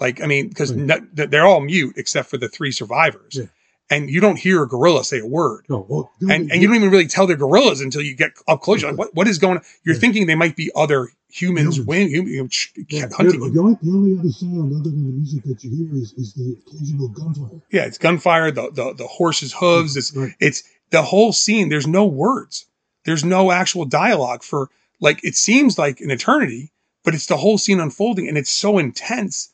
[0.00, 0.98] Like, I mean, because Right.
[1.00, 1.24] Hmm.
[1.30, 3.36] they're all mute except for the three survivors.
[3.36, 3.44] Yeah.
[3.92, 5.64] And you don't hear a gorilla say a word.
[5.68, 8.60] No, well, And, and you don't even really tell they're gorillas until you get up
[8.60, 8.82] close.
[8.82, 9.64] You're like, what, what is going on?
[9.84, 10.00] You're Yeah.
[10.00, 11.86] thinking they might be other humans, Humans.
[11.88, 13.40] win, hum- you know, ch- Yeah, hunting.
[13.40, 16.12] the, the only, the only other sound other than the music that you hear is,
[16.12, 17.60] is the occasional gunfire.
[17.72, 19.96] Yeah, it's gunfire, the, the, the horse's hooves.
[19.96, 20.34] It's, Right.
[20.40, 21.68] it's the whole scene.
[21.68, 22.66] There's no words.
[23.04, 26.70] There's no actual dialogue for like, it seems like an eternity,
[27.02, 29.50] but it's the whole scene unfolding and it's so intense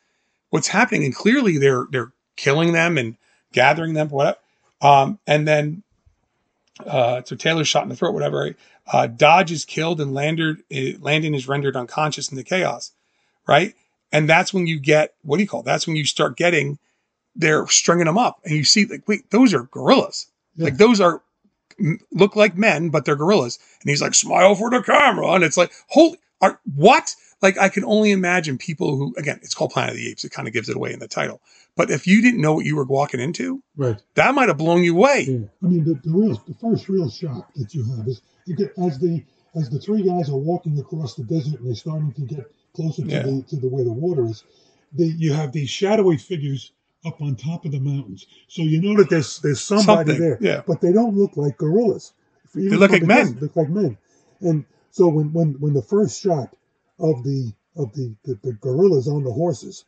[0.50, 1.04] what's happening.
[1.04, 3.16] And clearly they're, they're killing them and
[3.52, 4.38] gathering them, whatever.
[4.80, 5.82] Um, and then,
[6.86, 8.54] uh, so Taylor's shot in the throat, whatever.
[8.92, 12.92] Uh, Dodge is killed and Lander, uh, Landon is rendered unconscious in the chaos,
[13.48, 13.74] right?
[14.12, 15.66] And that's when you get, what do you call it?
[15.66, 16.78] That's when you start getting,
[17.34, 20.26] they're stringing them up and you see like, wait, those are gorillas.
[20.54, 20.64] Yeah.
[20.64, 21.22] Like those are,
[22.10, 23.58] look like men, but they're gorillas.
[23.82, 25.32] And he's like, smile for the camera.
[25.32, 27.14] And it's like, holy, are, what?
[27.46, 30.24] Like I can only imagine people who, again, it's called Planet of the Apes.
[30.24, 31.40] It kind of gives it away in the title.
[31.76, 34.00] But if you didn't know what you were walking into, Right.
[34.14, 35.26] that might have blown you away.
[35.28, 35.46] Yeah.
[35.62, 38.72] I mean, the, the real, the first real shock that you have is you get
[38.78, 39.22] as the
[39.54, 43.02] as the three guys are walking across the desert and they're starting to get closer
[43.02, 43.22] to Yeah.
[43.22, 44.42] the to the where the water is.
[44.92, 46.72] They, you have these shadowy figures
[47.04, 50.38] up on top of the mountains, so you know that there's there's somebody Something, there.
[50.40, 50.62] yeah.
[50.66, 52.12] But they don't look like gorillas.
[52.56, 53.38] Even They look like men.
[53.40, 53.96] Look like men.
[54.40, 56.48] And so when when when the first shot
[56.98, 59.84] of the of the the, the gorillas on the horses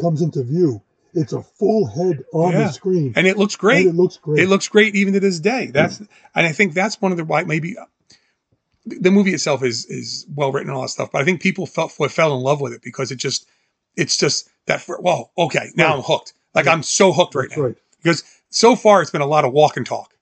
[0.00, 0.82] comes into view,
[1.14, 2.58] it's a full head on Yeah.
[2.66, 3.12] the screen.
[3.16, 3.86] And it looks great.
[3.86, 4.42] And it looks great.
[4.42, 5.66] It looks great even to this day.
[5.72, 6.08] That's and
[6.46, 7.84] I think that's one of the why maybe uh,
[8.84, 11.10] the movie itself is is well written and all that stuff.
[11.12, 13.48] But I think people felt fell in love with it because it just
[13.96, 15.96] it's just that for well okay now Right.
[15.96, 16.34] I'm hooked.
[16.54, 17.76] Like I'm so hooked right That's now right.
[18.02, 20.12] because so far it's been a lot of walk and talk.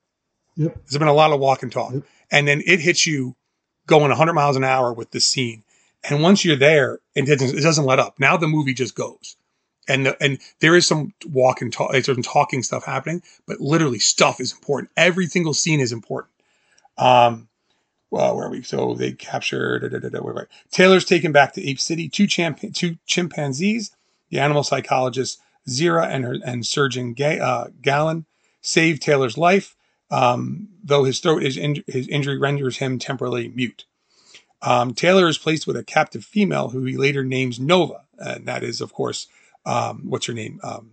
[0.56, 0.74] Yep.
[0.74, 2.02] There's been a lot of walk and talk, Yep.
[2.30, 3.34] and then it hits you
[3.86, 5.64] going 100 miles an hour with this scene.
[6.08, 8.18] And once you're there, it doesn't it doesn't let up.
[8.18, 9.36] Now the movie just goes,
[9.88, 13.60] and the, and there is some walk and talk, there's some talking stuff happening, but
[13.60, 14.90] literally stuff is important.
[14.96, 16.32] Every single scene is important.
[16.98, 17.48] Um,
[18.10, 18.62] well, where are we?
[18.62, 20.42] So they capture da, da, da.
[20.70, 22.08] Taylor's taken back to Ape City.
[22.08, 23.90] Two champ, two chimpanzees.
[24.30, 28.20] The animal psychologist Zira and her and Surgeon Ga- uh,
[28.60, 29.76] save Taylor's life,
[30.10, 33.84] um, though his throat is in- his injury renders him temporarily mute.
[34.64, 38.62] Um, Taylor is placed with a captive female who he later names Nova, and that
[38.62, 39.26] is, of course,
[39.66, 40.60] um, what's her name?
[40.62, 40.92] Um,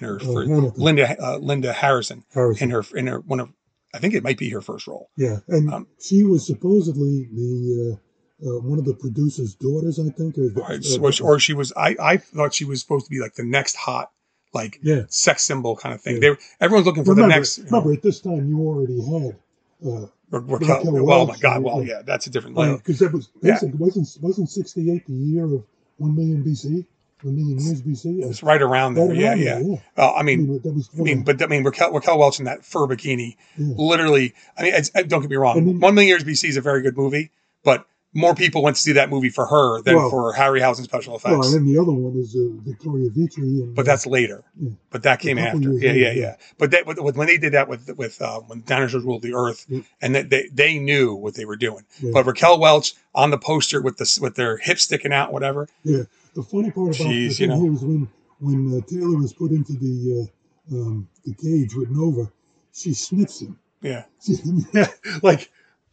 [0.00, 0.78] in her Oh, first.
[0.78, 2.64] Linda uh, Linda Harrison, Harrison.
[2.64, 3.50] in her in her one of
[3.94, 5.10] I think it might be her first role.
[5.18, 7.98] Yeah, and Um, she was supposedly the
[8.42, 10.60] uh, uh, one of the producer's daughters, I think, or, the,
[10.98, 13.44] Or, or, or she was I I thought she was supposed to be like the
[13.44, 14.10] next hot
[14.54, 15.02] like yeah.
[15.08, 16.14] sex symbol kind of thing.
[16.14, 16.20] Yeah.
[16.20, 17.58] They were, everyone's looking for Remember, the next.
[17.58, 19.36] you know, remember, at this time you already had
[19.84, 22.02] uh, Ra- Raquel, Raquel well, my God, well, yeah.
[22.02, 22.78] that's a different level.
[22.78, 23.52] because that was Yeah.
[23.54, 25.64] wasn't wasn't wasn't sixty eight the year of
[25.98, 26.86] one million BC,
[27.22, 28.24] one million years BC.
[28.24, 29.08] It's right around there.
[29.08, 29.54] Right yeah, around yeah.
[29.58, 29.76] there, yeah.
[29.96, 30.88] Uh, I I mean, mean, that was.
[30.98, 33.74] I mean, but I mean, Raquel, Raquel Welch in that fur bikini, Yeah.
[33.76, 34.34] literally.
[34.56, 35.80] I mean, it's, don't get me wrong.
[35.80, 37.30] One Million Years BC is a very good movie,
[37.62, 41.16] but more people went to see that movie for her than Well- for Harryhausen special
[41.16, 41.32] effects.
[41.32, 44.44] well, and then the other one is uh, Victoria Vetri, and but that's later.
[44.60, 44.70] Yeah.
[44.90, 45.72] But that came after.
[45.72, 46.36] Yeah, yeah, yeah, yeah.
[46.58, 49.34] But that with, with- when they did that with with uh, when dinosaurs ruled the
[49.34, 49.80] earth, Yeah.
[50.02, 51.84] and that they they knew what they were doing.
[52.12, 55.68] But Raquel Welch on the poster with the with their hips sticking out, whatever.
[55.82, 56.02] Yeah,
[56.34, 57.60] the funny part about Jeez, the you know.
[57.62, 58.08] here is when
[58.40, 60.28] when uh, Taylor was put into the
[60.70, 62.30] uh, um, the cage with Nova,
[62.74, 63.58] she sniffs him.
[63.80, 64.04] Yeah.
[64.24, 64.36] She,
[64.74, 64.86] yeah,
[65.22, 65.50] like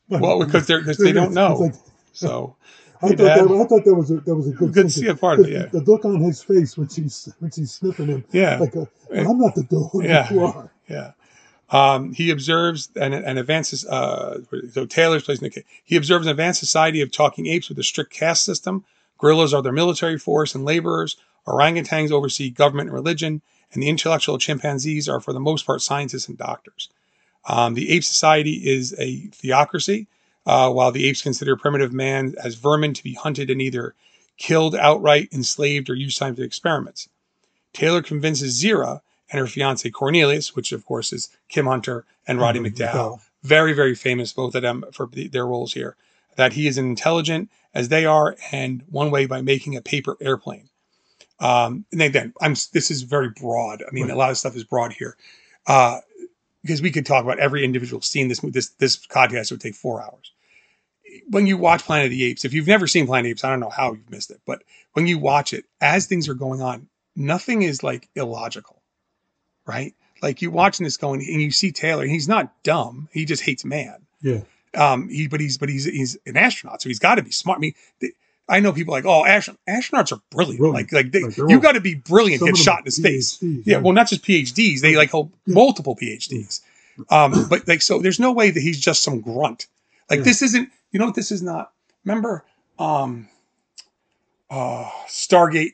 [0.09, 1.71] Well, because they're because they don't It's know.
[2.19, 2.55] So
[3.01, 3.39] I thought Dad.
[3.47, 5.45] that I thought that was a that was a good, Good thing, yeah, part of
[5.47, 5.65] it, yeah.
[5.67, 8.57] The look on his face when she's when she's sniffing him, Yeah.
[8.59, 10.31] like a, I'm not the dog, Yeah.
[10.33, 10.71] you are.
[10.87, 11.11] Yeah.
[11.71, 13.85] Um, he observes and, advances.
[13.85, 15.49] Uh, so Taylor's in the.
[15.51, 18.83] ca- He observes an advanced society of talking apes with a strict caste system.
[19.19, 21.15] Gorillas are their military force and laborers.
[21.47, 26.27] Orangutans oversee government and religion, and the intellectual chimpanzees are, for the most part, scientists
[26.27, 26.89] and doctors.
[27.47, 30.07] Um, the ape society is a theocracy,
[30.45, 33.93] uh, while the apes consider primitive man as vermin to be hunted and either
[34.37, 37.09] killed outright, enslaved, or used scientific experiments.
[37.73, 42.59] Taylor convinces Zira and her fiance Cornelius, which of course is Kim Hunter and Roddy
[42.59, 45.95] Mhm, McDowall, very very famous both of them for the, their roles here,
[46.35, 50.17] that he is as intelligent as they are, and one way by making a paper
[50.19, 50.69] airplane.
[51.39, 53.83] Um, and then, I'm this is very broad.
[53.87, 55.15] I mean, a lot of stuff is broad here,
[55.67, 55.99] uh,
[56.61, 58.27] because we could talk about every individual scene.
[58.27, 60.31] This this this podcast would take four hours.
[61.29, 63.43] When you watch Planet of the Apes, if you've never seen Planet of the Apes,
[63.43, 64.61] I don't know how you've missed it, but
[64.93, 68.81] when you watch it, as things are going on, nothing is like illogical,
[69.65, 69.93] right?
[70.21, 73.43] Like you watching this going, and you see Taylor, and he's not dumb; he just
[73.43, 74.05] hates man.
[74.21, 74.41] Yeah,
[74.75, 77.57] Um, he but he's but he's he's an astronaut, so he's got to be smart.
[77.57, 78.13] I mean, th-
[78.49, 80.59] I know people like, oh, astron- astronauts are brilliant.
[80.59, 80.91] Brilliant.
[80.91, 83.37] Like like they, Like, you got to be brilliant, some get shot in the face.
[83.37, 83.77] PhDs, Yeah, yeah.
[83.81, 86.61] well, not just PhDs; they like hold multiple PhDs.
[87.09, 89.67] Um, but like, so there's no way that he's just some grunt.
[90.09, 90.23] Like Yeah.
[90.25, 90.69] this isn't.
[90.91, 91.71] You know what this is not.
[92.03, 92.43] Remember,
[92.79, 93.27] um,
[94.49, 95.73] uh, Stargate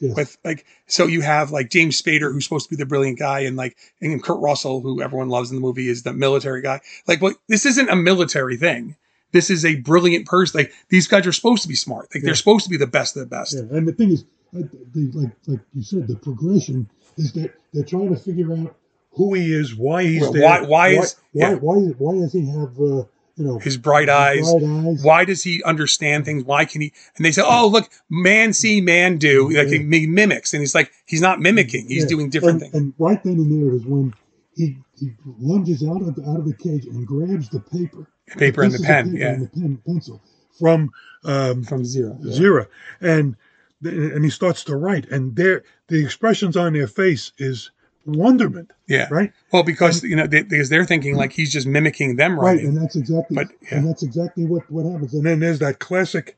[0.00, 0.16] yes.
[0.16, 3.40] with like so you have like James Spader who's supposed to be the brilliant guy
[3.40, 6.80] and like and Kurt Russell who everyone loves in the movie is the military guy.
[7.06, 8.96] Like what this isn't a military thing.
[9.34, 10.58] This is a brilliant person.
[10.60, 12.08] Like these guys are supposed to be smart.
[12.14, 12.28] Like Yeah.
[12.28, 13.52] they're supposed to be the best of the best.
[13.54, 14.24] Yeah, and the thing is,
[14.56, 14.60] uh,
[14.94, 18.74] the, like like you said, the progression is that they're trying to figure out
[19.16, 21.54] who he is, why he's Well, there, why- why is- why yeah.
[21.56, 23.04] why why does he have uh,
[23.36, 24.48] you know His bright eyes.
[24.52, 25.02] bright eyes?
[25.02, 26.44] Why does he understand things?
[26.44, 26.92] Why can he?
[27.16, 29.78] And they say, "Oh, look, man see, man do." Like Yeah.
[29.78, 31.88] he mimics, and he's like, he's not mimicking.
[31.88, 32.74] He's Yeah, doing different and, things.
[32.74, 34.14] And right then and there is when
[34.56, 38.06] he he lunges out of the, out of the cage and grabs the paper,
[38.38, 39.32] Paper and the pen, paper yeah.
[39.32, 40.22] and the pen pencil
[40.58, 40.90] from
[41.24, 42.16] um, From zero.
[42.22, 42.66] Zira,
[43.00, 43.36] and
[43.82, 47.70] and he starts to write, and there the expressions on their face is
[48.06, 49.08] wonderment, Yeah.
[49.10, 49.32] right?
[49.52, 52.76] Well, because you know, they, because they're thinking like he's just mimicking them Right, and
[52.76, 53.78] that's exactly But, yeah.
[53.78, 55.12] and that's exactly what what happens.
[55.14, 56.36] And then there's that classic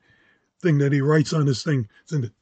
[0.62, 2.32] thing that he writes on his thing, it's in the-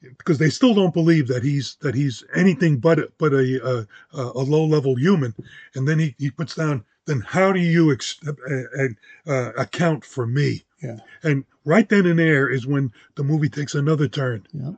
[0.00, 3.84] because they still don't believe that he's that he's anything but a, but a uh,
[4.12, 5.34] a low level human.
[5.74, 8.88] And then he, he puts down, then how do you ex- uh,
[9.26, 10.64] uh, account for me?
[10.82, 10.98] Yeah.
[11.22, 14.46] And right then and there is when the movie takes another turn.
[14.52, 14.72] Yeah.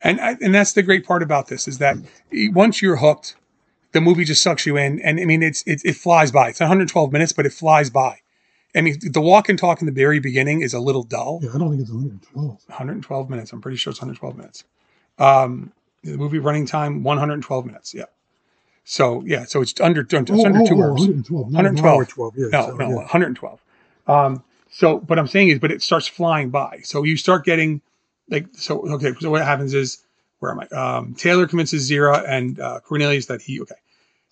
[0.00, 1.96] And and that's the great part about this is that
[2.32, 3.36] once you're hooked,
[3.92, 5.00] the movie just sucks you in.
[5.00, 6.48] And I mean, it's it, it flies by.
[6.48, 8.21] It's 112 minutes, but it flies by.
[8.74, 11.40] I mean, the walk and talk in the very beginning is a little dull.
[11.42, 12.62] Yeah, I don't think it's 112.
[12.66, 13.52] 112 minutes.
[13.52, 14.64] I'm pretty sure it's 112 minutes.
[15.18, 17.94] Um, the movie running time 112 minutes.
[17.94, 18.04] Yeah.
[18.84, 21.00] So yeah, so it's under it's under Oh, oh, two oh, hours.
[21.00, 21.86] 112, 112.
[21.86, 22.94] hour 12, yeah, no, so, no, yeah.
[22.96, 23.60] 112.
[24.08, 26.80] Um, so, what I'm saying is, but it starts flying by.
[26.82, 27.82] So you start getting
[28.28, 29.12] like, so, okay.
[29.20, 30.02] So what happens is,
[30.40, 30.66] where am I?
[30.74, 33.74] Um, Taylor convinces Zira and uh, Cornelius that he, okay.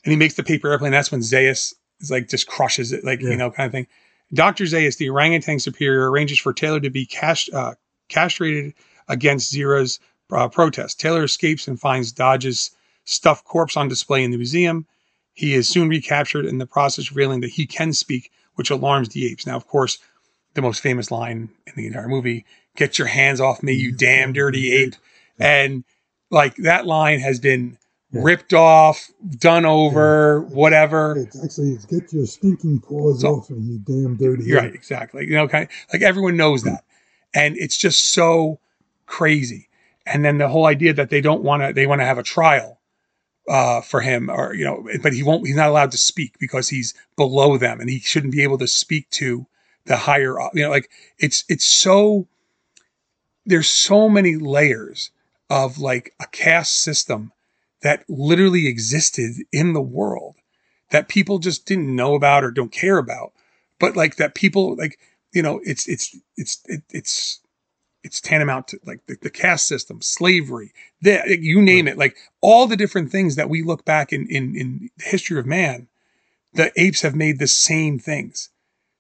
[0.05, 0.93] And he makes the paper airplane.
[0.93, 3.31] That's when Zaius is like, just crushes it, like, Yeah.
[3.31, 3.87] you know, kind of thing.
[4.33, 4.65] Dr.
[4.65, 7.75] Zaius, the orangutan superior, arranges for Taylor to be cast, uh,
[8.09, 8.75] castrated
[9.09, 9.99] against Zira's
[10.33, 11.01] uh, protest.
[11.01, 12.71] Taylor escapes and finds Dodge's
[13.05, 14.87] stuffed corpse on display in the museum.
[15.35, 19.27] He is soon recaptured in the process, revealing that he can speak, which alarms the
[19.31, 19.47] apes.
[19.47, 19.99] Now, of course,
[20.55, 22.45] the most famous line in the entire movie
[22.77, 24.95] get your hands off me, you damn dirty ape.
[25.39, 25.85] And
[26.31, 27.79] like that line has been
[28.13, 31.17] ripped off, done over, whatever.
[31.17, 34.45] It's actually it's get your stinking paws So- off me, you damn dirty.
[34.45, 35.27] You're right, exactly.
[35.27, 36.85] You know, kind of, like everyone knows that,
[37.35, 38.59] and it's just so
[39.07, 39.69] crazy.
[40.07, 42.23] And then the whole idea that they don't want to, they want to have a
[42.23, 42.81] trial
[43.49, 45.47] uh, for him, or you know, but he won't.
[45.47, 48.67] He's not allowed to speak because he's below them, and he shouldn't be able to
[48.67, 49.47] speak to
[49.87, 50.37] the higher.
[50.55, 52.27] You know, like it's it's so.
[53.47, 55.11] There's so many layers
[55.49, 57.33] of like a caste system
[57.83, 60.37] that literally existed in the world
[60.91, 63.33] that people just didn't know about or don't care about.
[63.79, 64.99] But like that people like
[65.33, 67.41] you know it's it's it's it, it's
[68.03, 71.99] it's tantamount to like the, the caste system slavery the, you name it.
[71.99, 75.47] Like all the different things that we look back in in in the history of
[75.47, 75.89] man
[76.53, 78.51] the apes have made the same things.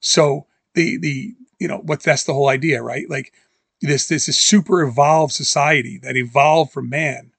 [0.01, 3.09] So the the you know what that's the whole idea right?
[3.09, 3.33] Like
[3.81, 7.33] this this is super evolved society that evolved from man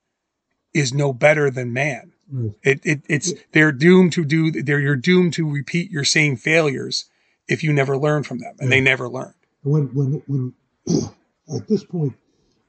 [0.74, 2.54] is no better than man Right.
[2.64, 7.06] it, it it's they're doomed to do they're you're doomed to repeat your same failures
[7.50, 10.54] if you never learn from them and they never learn when when when
[11.56, 12.14] at this point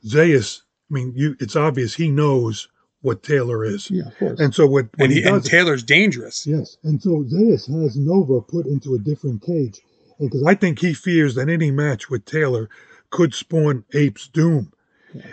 [0.04, 2.68] Zaius, I mean, you it's obvious he knows
[3.02, 3.90] what Taylor is.
[3.90, 4.40] Yeah, of course.
[4.40, 7.66] And so what when and, he, he, and it- taylor's dangerous Yes, and so Zaius
[7.82, 9.80] has Nova put into a different cage,
[10.18, 12.68] and because I think he fears that any match with Taylor
[13.10, 14.72] could spawn Ape's doom,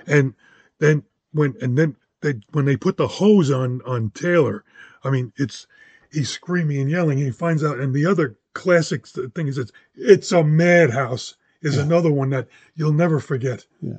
[0.06, 0.36] and
[0.80, 4.64] then when and then they when they put the hose on on Taylor,
[5.04, 5.68] I mean it's
[6.12, 9.72] he's screaming and yelling, and he finds out, and the other classic thing is it's
[9.96, 13.66] it's a madhouse is another one that you'll never forget.
[13.82, 13.98] Yeah.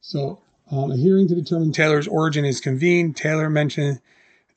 [0.00, 4.00] So, um, a hearing to determine taylor's origin is convened taylor mentioned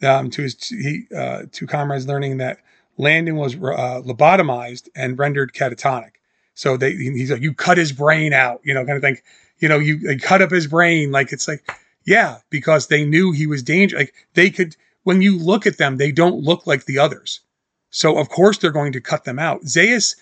[0.02, 2.60] um, to his he, uh, two comrades learning that
[2.98, 6.12] landon was uh, lobotomized and rendered catatonic
[6.54, 9.18] so they he's like you cut his brain out you know kind of thing
[9.60, 11.70] you know you they cut up his brain like it's like
[12.06, 15.98] yeah because they knew he was dangerous like they could when you look at them
[15.98, 17.42] they don't look like the others
[17.90, 20.16] so of course they're going to cut them out zaius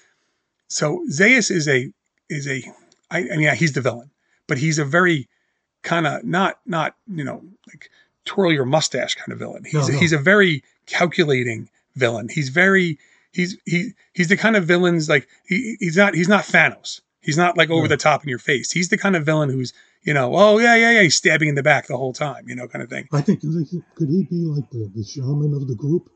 [0.67, 1.91] so zaius is a
[2.29, 2.63] is a
[3.11, 4.11] I, I mean he's the villain
[4.47, 5.27] but he's a very
[5.83, 7.89] kind of not not you know like
[8.27, 9.63] twirl your mustache kind of villain.
[9.63, 9.97] He's No, no.
[9.97, 12.29] he's a very calculating villain.
[12.29, 12.99] He's very
[13.31, 17.01] he's he he's the kind of villains like he, he's not he's not Thanos.
[17.21, 18.71] He's not like over the top in your face.
[18.71, 19.73] He's the kind of villain who's
[20.07, 22.55] you know oh yeah yeah yeah he's stabbing in the back the whole time you
[22.55, 23.07] know kind of thing.
[23.13, 26.09] I think could he be like the, the shaman of the group,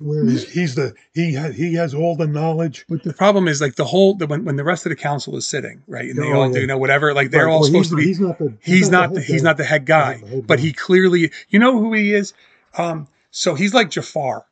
[0.00, 2.84] where he's, he's the he has he has all the knowledge.
[2.88, 4.96] but the The problem is like the whole the, when when the rest of the
[4.96, 6.54] council is sitting right and they Oh, all yeah.
[6.54, 8.58] do you know whatever like they're Right, all well, supposed to be He's not the.
[8.62, 9.48] he's not the, head he's guy.
[9.48, 10.62] not the head guy, the head but guy.
[10.64, 12.34] he clearly you know who he is.
[12.76, 14.44] Um, so he's like Jafar,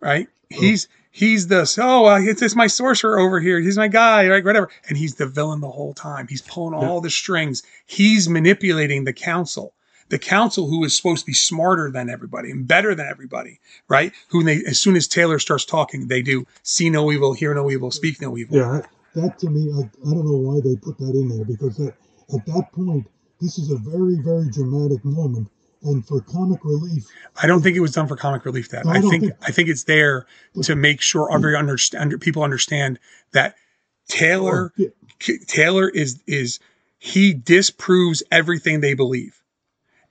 [0.00, 0.28] right?
[0.50, 3.58] He's he's the so uh, it's, it's my sorcerer over here.
[3.58, 4.44] He's my guy, right?
[4.44, 6.28] Whatever, and he's the villain the whole time.
[6.28, 7.62] He's pulling all the strings.
[7.86, 9.72] He's manipulating the council.
[10.08, 14.12] The council, who is supposed to be smarter than everybody and better than everybody, right?
[14.28, 17.68] Who they, as soon as Taylor starts talking, they do see no evil, hear no
[17.72, 18.56] evil, speak no evil.
[18.56, 18.82] Yeah,
[19.16, 21.94] that to me, I, I don't know why they put that in there because that,
[22.32, 23.08] at that point,
[23.40, 25.48] this is a very, very dramatic moment.
[25.86, 27.06] And for comic relief,
[27.42, 28.68] I don't think it was done for comic relief.
[28.70, 30.26] That No, I I think, think- I think it's there
[30.62, 32.98] to make sure every understand people understand
[33.32, 33.54] that
[34.08, 34.82] Taylor Oh,
[35.20, 35.36] yeah.
[35.46, 36.58] Taylor is is
[36.98, 39.42] he disproves everything they believe.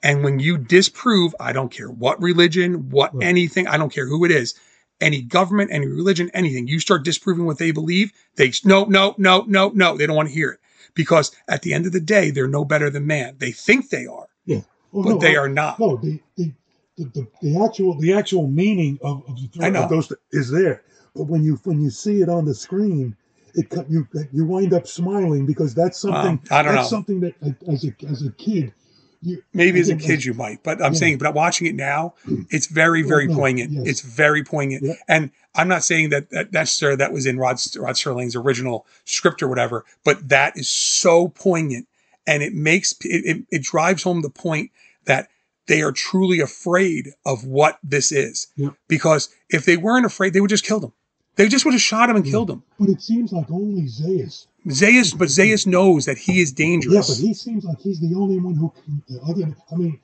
[0.04, 3.26] And when you disprove, I don't care what religion, what Right.
[3.28, 4.54] anything, I don't care who it is,
[5.02, 9.44] any government, any religion, anything, you start disproving what they believe, they no, no, no,
[9.48, 10.60] no, no, they don't want to hear it.
[10.94, 13.36] Because at the end of the day, they're no better than man.
[13.40, 14.62] They think they are, yeah,
[14.96, 15.80] oh, but no, they I- are not.
[15.80, 16.52] No, the the,
[16.98, 19.84] the, the, actual the actual meaning of, of, the, know.
[19.84, 20.84] of those is there,
[21.16, 23.16] but when you when you see it on the screen,
[23.54, 26.96] it you you wind up smiling because that's something I don't that's know.
[26.98, 28.74] something that uh, as a as a kid,
[29.22, 31.00] you Maybe as a kid you might, but I'm Yeah.
[31.00, 32.14] saying, but watching it now,
[32.50, 33.72] it's very, very no, poignant.
[33.72, 33.84] yes.
[33.88, 34.94] It's very poignant, Yeah.
[35.10, 39.42] and I'm not saying that that necessarily that was in Rod Rod Serling's original script
[39.44, 41.88] or whatever, but that is so poignant,
[42.28, 44.72] and it makes it, it, it drives home the point
[45.06, 45.30] that
[45.68, 48.48] they are truly afraid of what this is.
[48.56, 48.70] Yeah.
[48.88, 50.94] Because if they weren't afraid, they would just kill them.
[51.38, 52.64] They just would have shot him and killed him.
[52.80, 54.48] But it seems like only Zaius.
[54.70, 56.94] Zaius, but Zaius knows that he is dangerous.
[56.94, 59.04] Yeah, but he seems like he's the only one who can.
[59.28, 60.00] Other, I mean,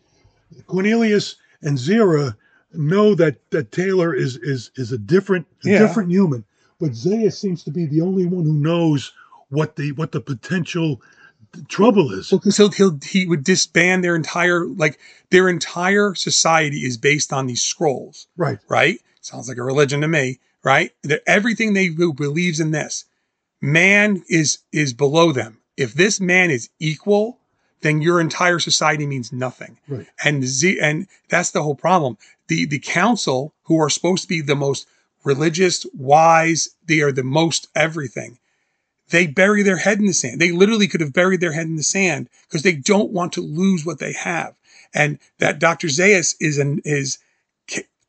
[0.68, 2.36] Cornelius and Zira
[2.74, 5.80] know that that Taylor is is is a different a Yeah.
[5.80, 6.44] different human,
[6.80, 9.14] but Zaius seems to be the only one who knows
[9.50, 11.02] what the what the potential
[11.54, 15.00] the trouble is, Well, because he'll, he'll he would disband their entire like
[15.30, 18.60] their entire society is based on these scrolls, right?
[18.70, 19.00] right?
[19.22, 20.92] Sounds like a religion to me, right?
[21.04, 23.06] That everything they do believes in this.
[23.62, 25.60] Man is is below them.
[25.78, 27.38] If this man is equal,
[27.82, 29.78] then your entire society means nothing.
[29.88, 30.08] Right.
[30.24, 32.18] And Z, and that's the whole problem.
[32.48, 34.88] The the council, who are supposed to be the most
[35.24, 38.40] religious, wise, they are the most everything.
[39.12, 40.42] They bury their head in the sand.
[40.42, 43.42] They literally could have buried their head in the sand because they don't want to
[43.42, 44.56] lose what they have.
[44.94, 45.88] And that Dr.
[45.88, 47.20] Zaius is an is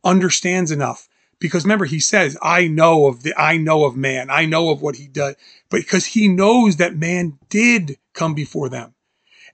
[0.05, 4.30] understands enough because remember he says I know of the I know of man.
[4.30, 5.36] I know of what he does,
[5.68, 8.94] but because he knows that man did come before them.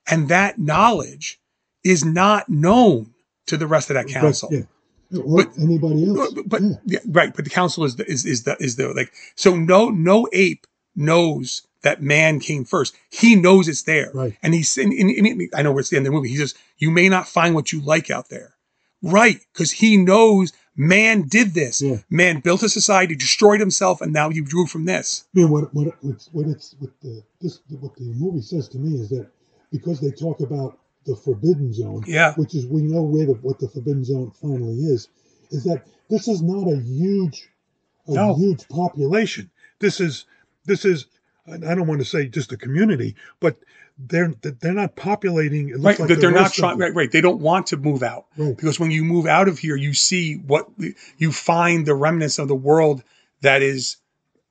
[0.07, 1.39] And that knowledge
[1.83, 3.13] is not known
[3.47, 4.49] to the rest of that council.
[4.49, 5.21] But, yeah.
[5.21, 6.33] Or But- anybody else.
[6.33, 7.35] But, but yeah, right.
[7.35, 10.67] But the council is the, is is the is the like so no no ape
[10.99, 12.93] knows that man came first.
[13.09, 14.37] He knows it's there, Right.
[14.43, 16.29] And he's and, and- and I know where it's the end of the movie.
[16.29, 18.53] He says you may not find what you like out there,
[19.01, 19.39] right?
[19.53, 21.81] Because he knows man did this.
[21.81, 21.97] Yeah.
[22.09, 25.25] Man built a society, destroyed himself, and now he drew from this.
[25.33, 28.99] Yeah, what what what's, what it's what the this what the movie says to me
[28.99, 29.27] is that
[29.71, 32.33] because they talk about the forbidden zone, Yeah.
[32.35, 35.07] which is we know where the what the forbidden zone finally is,
[35.51, 37.47] is that this is not a huge
[38.07, 38.35] a No.
[38.35, 39.49] huge population.
[39.79, 40.25] This is
[40.69, 41.07] this is
[41.51, 43.57] I don't want to say just a community, but
[43.97, 45.69] they're they're not populating.
[45.69, 46.77] It looks Right, like that they're not trying.
[46.77, 47.11] Right, right.
[47.11, 48.55] They don't want to move out Right.
[48.55, 50.67] because when you move out of here, you see what
[51.17, 53.03] you find the remnants of the world
[53.41, 53.97] that is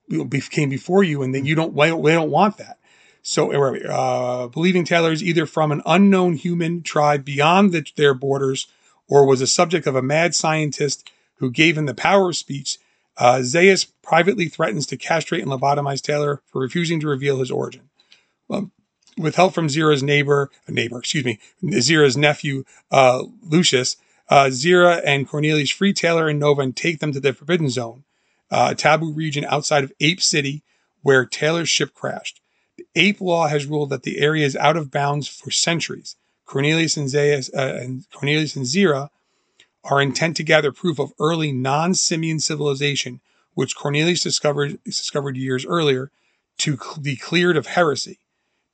[0.09, 1.75] you know, came before you, and then you don't.
[1.77, 2.79] They don't, want that.
[3.23, 3.85] So, we?
[3.87, 8.69] Uh, believing Taylor is either from an unknown human tribe beyond the, their borders,
[9.07, 12.79] or was a subject of a mad scientist who gave him the power of speech.
[13.19, 17.89] Uh, Zaius privately threatens to castrate and lobotomize Taylor for refusing to reveal his origin
[19.19, 23.97] with help from Zira's neighbor, a neighbor, excuse me, Zira's nephew, uh, Lucius,
[24.29, 28.05] uh, Zira and Cornelius free Taylor and Nova and take them to the Forbidden Zone,
[28.51, 30.62] uh, a taboo region outside of Ape City
[31.03, 32.41] where Taylor's ship crashed.
[32.77, 36.16] The Ape law has ruled that the area is out of bounds for centuries.
[36.45, 39.11] Cornelius and, Zaius, uh, and Cornelius and Zira
[39.91, 43.20] are intent to gather proof of early non-simian civilization,
[43.55, 46.11] which Cornelius discovered discovered years earlier,
[46.59, 48.18] to be cleared of heresy.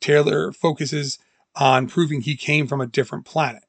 [0.01, 1.19] Taylor focuses
[1.57, 3.63] on proving he came from a different planet.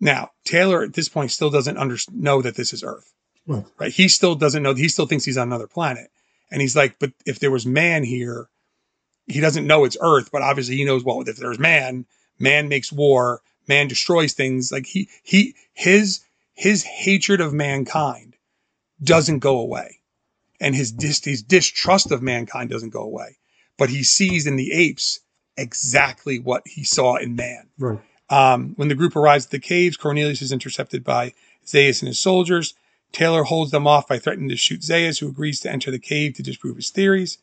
[0.00, 3.12] Now, Taylor at this point still doesn't under- know that this is Earth,
[3.46, 3.64] Right.
[3.78, 3.92] right?
[3.92, 4.74] He still doesn't know.
[4.74, 6.10] He still thinks he's on another planet,
[6.50, 8.48] and he's like, "But if there was man here,
[9.26, 11.04] he doesn't know it's Earth, but obviously he knows.
[11.04, 12.06] Well, if there's man,
[12.38, 14.72] man makes war, man destroys things.
[14.72, 16.20] Like he, he, his,
[16.54, 18.36] his hatred of mankind
[19.02, 20.00] doesn't go away,
[20.60, 23.38] and his dis, his distrust of mankind doesn't go away.
[23.78, 25.20] But he sees in the apes
[25.56, 27.68] exactly what he saw in man.
[27.78, 28.00] Right.
[28.30, 31.34] Um, when the group arrives at the caves, Cornelius is intercepted by
[31.66, 32.74] Zaius and his soldiers.
[33.12, 36.34] Taylor holds them off by threatening to shoot Zaius, who agrees to enter the cave
[36.34, 37.38] to disprove his theories.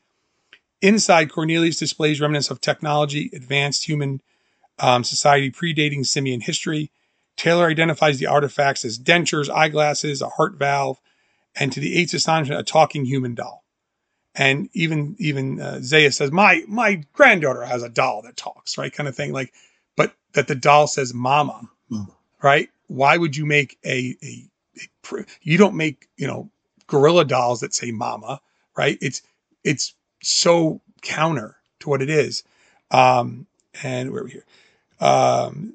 [0.82, 4.22] Inside, Cornelius displays remnants of technology, advanced human
[4.80, 6.92] um, society predating simian history.
[7.40, 11.00] Taylor identifies the artifacts as dentures, eyeglasses, a heart valve,
[11.56, 13.64] and to the eight's astonishment, a talking human doll.
[14.36, 18.92] And even even uh, Zaius says, "My my granddaughter has a doll that talks, right?
[18.92, 19.32] Kind of thing.
[19.32, 19.54] Like,
[19.96, 22.12] but that the doll says "Mama," Mama.
[22.44, 22.70] right?
[22.88, 24.44] Why would you make a, a,
[24.76, 26.50] a pr- you don't make you know
[26.88, 28.42] gorilla dolls that say "Mama,"
[28.78, 28.98] right?
[29.02, 29.22] It's
[29.64, 32.44] it's so counter to what it is.
[32.92, 33.48] Um,
[33.82, 34.46] and where are we here?
[35.00, 35.74] Um,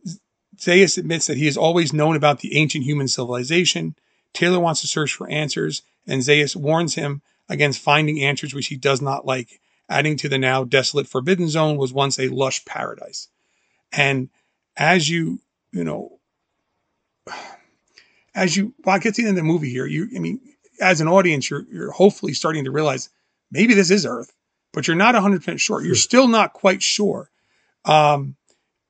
[0.64, 3.94] Zaius admits that he has always known about the ancient human civilization.
[4.32, 8.76] Taylor wants to search for answers, and Zaius warns him against finding answers which he
[8.76, 13.28] does not like, adding to the now desolate Forbidden Zone was once a lush paradise.
[13.92, 14.30] And
[14.76, 15.40] as you,
[15.72, 16.18] you know,
[18.34, 20.40] as you, well, I get to the end of the movie here, you, I mean,
[20.80, 23.10] as an audience, you're, you're hopefully starting to realize
[23.50, 24.32] maybe this is Earth,
[24.72, 25.84] but you're not 100% sure.
[25.84, 27.30] You're still not quite sure.
[27.84, 28.36] Um,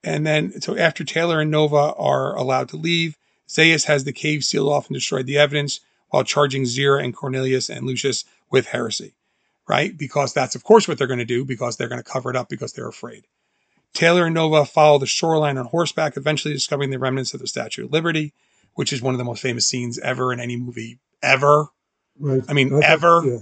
[0.05, 3.17] and then, so after Taylor and Nova are allowed to leave,
[3.49, 5.81] Zaius has the cave sealed off and destroyed the evidence
[6.11, 9.15] while charging Zira and Cornelius and Lucius with heresy,
[9.69, 9.97] right?
[9.97, 12.37] Because that's, of course, what they're going to do because they're going to cover it
[12.37, 13.25] up because they're afraid.
[13.93, 17.85] Taylor and Nova follow the shoreline on horseback, eventually discovering the remnants of the Statue
[17.85, 18.33] of Liberty,
[18.75, 21.69] which is one of the most famous scenes ever in any movie ever.
[22.19, 22.43] Right.
[22.49, 23.23] I mean, That's- ever.
[23.25, 23.39] yeah.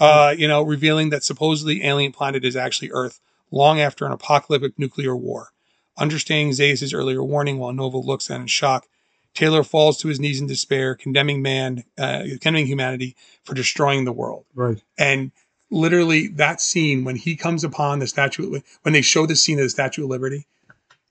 [0.00, 3.20] Uh, you know, revealing that supposedly alien planet is actually Earth
[3.52, 5.51] long after an apocalyptic nuclear war.
[5.98, 8.86] Understanding Zaius' earlier warning while Nova looks at in shock,
[9.34, 14.12] Taylor falls to his knees in despair, condemning man, uh, condemning humanity for destroying the
[14.12, 14.44] world.
[14.54, 14.82] Right.
[14.98, 15.32] And
[15.70, 19.64] literally that scene when he comes upon the statue when they show the scene of
[19.64, 20.46] the Statue of Liberty,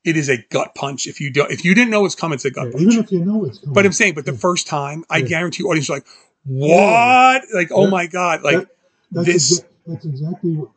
[0.03, 1.05] it is a gut punch.
[1.07, 2.81] If you don't, if you didn't know it's coming, it's a gut Yeah, punch.
[2.83, 3.73] even if you know it's coming.
[3.73, 5.25] But I'm saying, but the first time, I Yeah.
[5.27, 6.05] guarantee you, audience are like,
[6.45, 7.43] what?
[7.53, 7.89] Like, oh Yeah.
[7.89, 8.41] my god!
[8.43, 8.67] Like That-
[9.11, 10.69] that's this, exa- that's exactly what.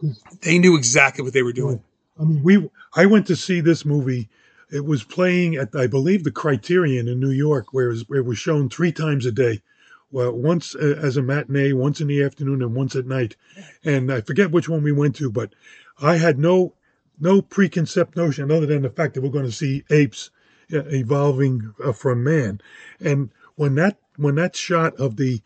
[0.42, 1.82] They knew exactly what they were doing.
[2.18, 2.70] I mean, we.
[2.94, 4.28] I went to see this movie.
[4.70, 8.24] It was playing at, I believe, the Criterion in New York, where it was, it
[8.24, 9.62] was shown three times a day.
[10.10, 13.36] Well, once uh, as a matinee, once in the afternoon, and once at night.
[13.84, 15.54] And I forget which one we went to, but
[16.00, 16.74] I had no
[17.18, 20.30] no preconceived notion other than the fact that we're going to see apes
[20.72, 22.60] uh, evolving uh, from man.
[23.00, 25.42] And when that when that shot of the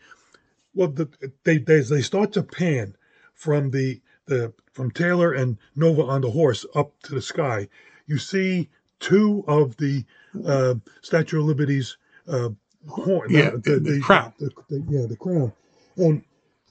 [0.73, 1.09] well, the,
[1.43, 2.95] they, they they start to pan
[3.33, 7.67] from the the from Taylor and Nova on the horse up to the sky.
[8.07, 8.69] You see
[8.99, 10.05] two of the
[10.45, 12.49] uh, Statue of Liberty's uh,
[12.87, 14.33] horn, Yeah, the crown.
[14.39, 15.51] the- the- yeah, the crown,
[15.97, 16.23] and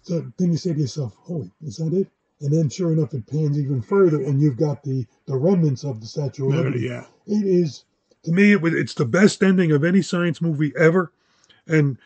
[0.03, 2.09] so then you say to yourself, "Holy, is that it?"
[2.41, 6.01] And then, sure enough, it pans even further, and you've got the the remnants of
[6.01, 6.81] the Statue of Liberty.
[6.87, 7.05] Yeah.
[7.27, 7.85] It is
[8.25, 11.13] to me, it was, it's the best ending of any science movie ever,
[11.67, 11.99] and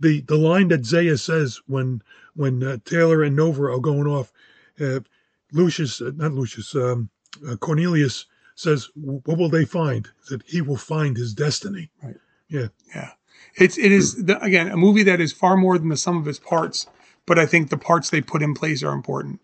[0.00, 2.02] the the line that Zaius says when
[2.34, 4.32] when uh, Taylor and Nova are going off,
[4.80, 5.00] uh,
[5.52, 7.10] Lucius, uh, not Lucius, um,
[7.48, 11.90] uh, Cornelius says, "What will they find?" That he will find his destiny.
[12.02, 12.16] Right.
[12.48, 12.68] Yeah.
[12.94, 13.10] Yeah.
[13.56, 16.28] It's it is the, again a movie that is far more than the sum of
[16.28, 16.86] its parts,
[17.26, 19.40] but I think the parts they put in place are important.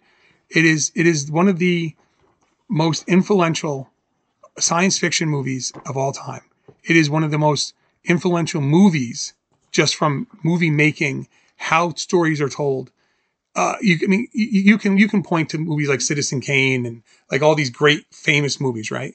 [0.49, 1.95] It is it is one of the
[2.69, 3.91] most influential
[4.59, 6.43] science fiction movies of all time.
[6.85, 7.75] It is one of the most
[8.05, 9.35] influential movies
[9.71, 12.91] just from movie making, how stories are told.
[13.57, 16.87] Uh, you, I mean, you, you can you can point to movies like Citizen Kane
[16.87, 19.15] and like all these great famous movies, right?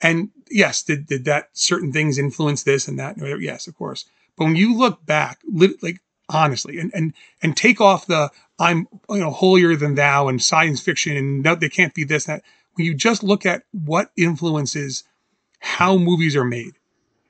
[0.00, 3.16] And yes, did, did that certain things influence this and that?
[3.40, 4.06] Yes, of course.
[4.36, 5.40] But when you look back,
[5.82, 7.12] like honestly, and and
[7.42, 11.54] and take off the I'm you know holier than thou and science fiction and no,
[11.54, 12.42] they can't be this that.
[12.74, 15.04] When you just look at what influences
[15.58, 16.72] how movies are made,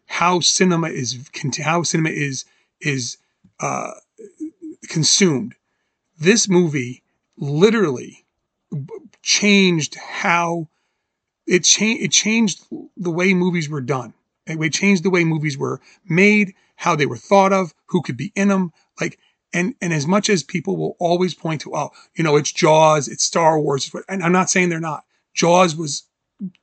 [0.07, 1.29] how cinema is
[1.63, 2.45] how cinema is
[2.81, 3.17] is
[3.61, 3.93] uh,
[4.89, 5.55] consumed.
[6.21, 7.03] This movie
[7.39, 8.27] literally
[9.23, 10.69] changed how
[11.47, 12.65] it changed it changed
[12.97, 14.13] the way movies were done.
[14.47, 18.33] It changed the way movies were made, how they were thought of, who could be
[18.37, 18.73] in them.
[19.01, 19.19] Like
[19.53, 23.09] and and as much as people will always point to, oh, you know, it's Jaws,
[23.09, 25.05] it's Star Wars, and I'm not saying they're not.
[25.35, 26.05] Jaws was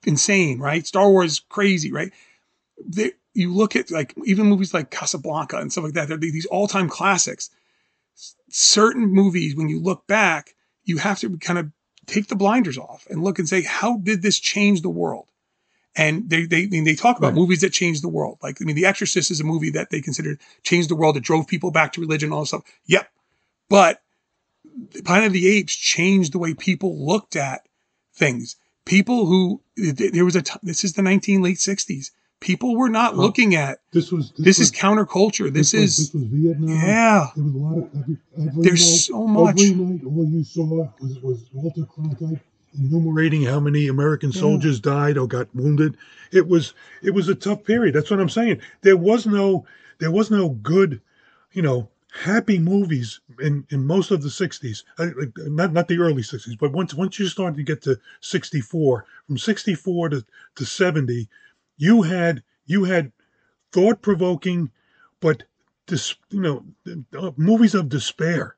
[0.06, 0.86] insane, right?
[0.86, 2.12] Star Wars crazy, right?
[2.86, 6.08] They, you look at like even movies like Casablanca and stuff like that.
[6.08, 7.50] They're these all-time classics.
[8.50, 11.72] Certain movies, when you look back, you have to kind of
[12.06, 15.28] take the blinders off and look and say, how did this change the world?
[15.96, 17.36] And they they I mean, they talk about Right.
[17.36, 18.38] movies that changed the world.
[18.42, 21.18] Like I mean, The Exorcist is a movie that they considered changed the world.
[21.18, 22.64] It drove people back to religion, all this stuff.
[22.86, 23.10] Yep,
[23.68, 24.02] but
[25.04, 27.62] Planet of the Apes changed the way people looked at
[28.14, 28.56] things.
[28.86, 32.12] People who there was a t- this is the 19 late 60s.
[32.40, 35.52] People were not Oh, looking at This was this, was, is counterculture.
[35.52, 36.70] This, was, is this was Vietnam.
[36.70, 37.28] yeah.
[37.36, 39.60] There was a lot of every, every There's night, so much.
[39.62, 42.40] Every night, all you saw was, was Walter Cronkite
[42.78, 45.98] enumerating how many American soldiers died or got wounded.
[46.32, 47.96] It was it was a tough period.
[47.96, 48.62] That's what I'm saying.
[48.82, 49.66] There was no
[49.98, 51.02] there was no good,
[51.54, 54.84] you know, happy movies in, in most of the 60s.
[55.00, 55.08] Uh,
[55.50, 59.38] Not not the early 60s, but once once you started to get to 64, from
[59.40, 60.26] 64 to,
[60.58, 61.28] to 70,
[61.78, 63.12] you had you had
[63.72, 64.72] thought provoking,
[65.20, 65.44] but
[65.86, 66.66] dis, you know,
[67.18, 68.56] uh, movies of despair.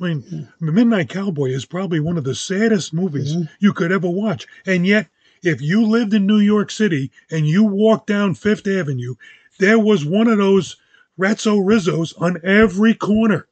[0.00, 4.46] I mean, Midnight Cowboy is probably one of the saddest movies you could ever watch.
[4.66, 5.08] And yet,
[5.42, 9.16] if you lived in New York City and you walked down Fifth Avenue,
[9.58, 10.76] there was one of those
[11.18, 13.46] Ratso Rizzos on every corner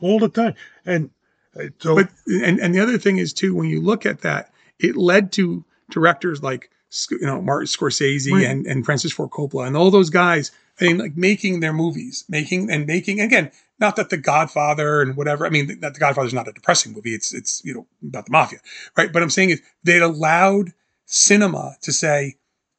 [0.00, 0.54] all the time.
[0.84, 1.10] And
[1.58, 4.52] uh, so, But and and the other thing is too when you look at that,
[4.78, 6.70] it led to directors like
[7.10, 8.46] you know Martin Scorsese Right.
[8.46, 10.52] and and Francis Ford Coppola and all those guys.
[10.80, 13.50] I mean, like making their movies, making and making again.
[13.78, 15.44] Not that The Godfather and whatever.
[15.46, 17.14] I mean, that The Godfather is not a depressing movie.
[17.14, 18.60] It's it's you know about the mafia,
[18.96, 19.12] right?
[19.12, 20.72] But I'm saying is they allowed
[21.06, 22.36] cinema to say,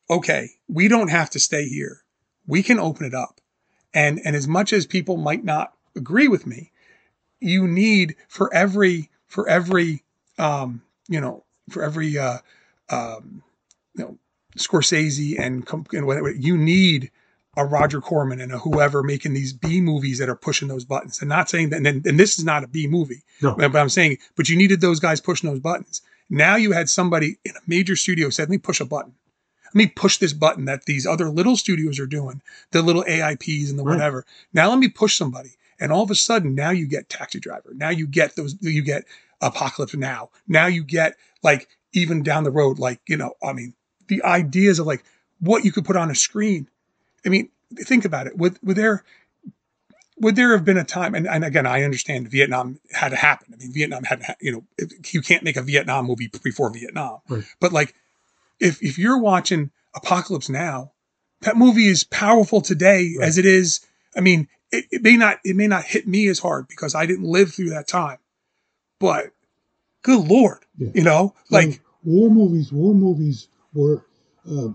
[0.10, 2.04] okay, we don't have to stay here.
[2.46, 3.42] We can open it up.
[3.94, 6.72] And and as much as people might not agree with me,
[7.40, 10.04] you need for every for every
[10.38, 12.40] um you know for every uh
[12.90, 13.44] um
[13.98, 14.18] you know
[14.58, 17.12] Scorsese and and whatever you need
[17.56, 21.20] a Roger Corman and a whoever making these B movies that are pushing those buttons.
[21.22, 23.56] And not saying that, and, and this is not a B movie, No.
[23.56, 26.04] but I'm saying, but you needed those guys pushing those buttons.
[26.30, 29.14] Now you had somebody in a major studio said, "Let me push a button.
[29.66, 32.42] Let me push this button that these other little studios are doing,
[32.72, 33.96] the little AIPs and the Right.
[33.96, 34.26] whatever.
[34.54, 37.72] Now let me push somebody." And all of a sudden, now you get Taxi Driver.
[37.76, 38.56] Now you get those.
[38.62, 39.06] You get
[39.42, 40.30] Apocalypse Now.
[40.48, 43.74] Now you get like even down the road, like, you know, I mean,
[44.08, 45.04] the ideas of like
[45.40, 46.68] what you could put on a screen.
[47.26, 48.38] I mean, think about it.
[48.38, 49.04] Would, would there,
[50.20, 53.54] would there have been a time, and, and again, I understand Vietnam had to happen.
[53.54, 54.64] I mean, Vietnam had, ha- you know,
[55.12, 57.20] you can't make a Vietnam movie before Vietnam.
[57.30, 57.44] Right.
[57.60, 57.94] But like,
[58.60, 60.94] if, if you're watching Apocalypse Now,
[61.42, 63.28] that movie is powerful today Right.
[63.28, 63.82] as it is.
[64.16, 67.06] I mean, it, it may not, it may not hit me as hard because I
[67.06, 68.18] didn't live through that time,
[69.00, 69.28] but
[70.02, 70.90] good Lord, Yeah.
[70.96, 72.72] you know, like, war movies.
[72.72, 74.06] War movies were.
[74.50, 74.70] Uh,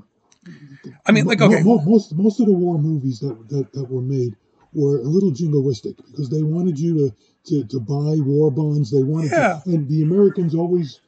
[1.07, 4.03] I mean, like, okay, mo- most most of the war movies that that, that were
[4.03, 4.37] made
[4.73, 7.15] were a little jingoistic because they wanted you to
[7.45, 8.91] to, to buy war bonds.
[8.91, 9.61] They wanted, Yeah.
[9.65, 11.01] to, and the Americans always.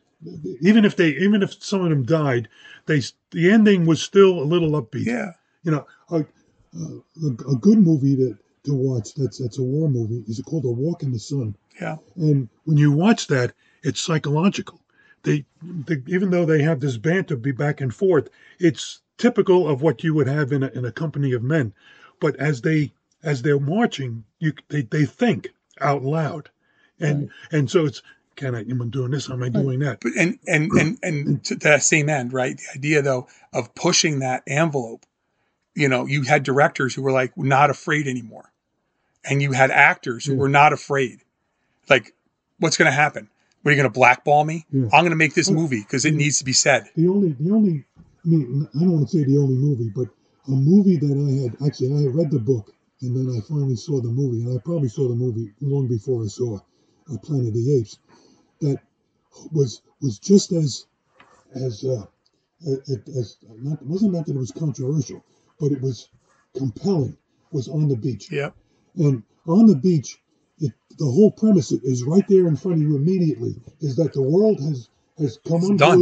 [0.62, 2.48] Even if they, even if some of them died,
[2.86, 5.04] they the ending was still a little upbeat.
[5.06, 5.32] yeah,
[5.64, 10.24] You know, a, a, a good movie to, to watch that's that's a war movie
[10.26, 11.56] is called A Walk in the Sun.
[11.78, 14.80] yeah, And When you watch that, it's psychological.
[15.24, 19.82] They, they even though they have this banter be back and forth, it's typical of
[19.82, 21.72] what you would have in a, in a company of men.
[22.20, 25.48] But as they as they're marching, you they, they think
[25.80, 26.50] out loud,
[27.00, 28.02] and and so it's
[28.36, 29.30] can I am I doing this?
[29.30, 30.00] Am I doing that?
[30.00, 32.56] but and and and and to that same end, right?
[32.56, 35.06] The idea though of pushing that envelope,
[35.74, 38.52] you know, you had directors who were like not afraid anymore,
[39.24, 40.40] and you had actors who hmm.
[40.40, 41.20] were not afraid.
[41.88, 42.14] Like,
[42.58, 43.28] what's going to happen?
[43.64, 44.66] What are you going to blackball me?
[44.70, 44.82] Yeah.
[44.92, 46.84] I'm going to make this movie because it needs to be said.
[46.96, 47.86] the only the only
[48.22, 50.08] I mean I don't want to say the only movie, but
[50.48, 53.76] a movie that I had actually I had read the book and then I finally
[53.76, 57.48] saw the movie, and I probably saw the movie long before I saw uh, Planet
[57.48, 57.98] of the Apes.
[58.60, 58.80] That
[59.50, 60.84] was was just as
[61.54, 62.04] as uh,
[62.66, 65.24] as, as not wasn't not that it was controversial,
[65.58, 66.10] but it was
[66.54, 67.16] compelling.
[67.50, 68.30] Was on the beach.
[68.30, 68.50] Yeah,
[68.96, 70.20] And on the beach,
[70.58, 74.22] it, the whole premise is right there in front of you immediately is that the
[74.22, 74.88] world has,
[75.18, 75.98] has come It's done.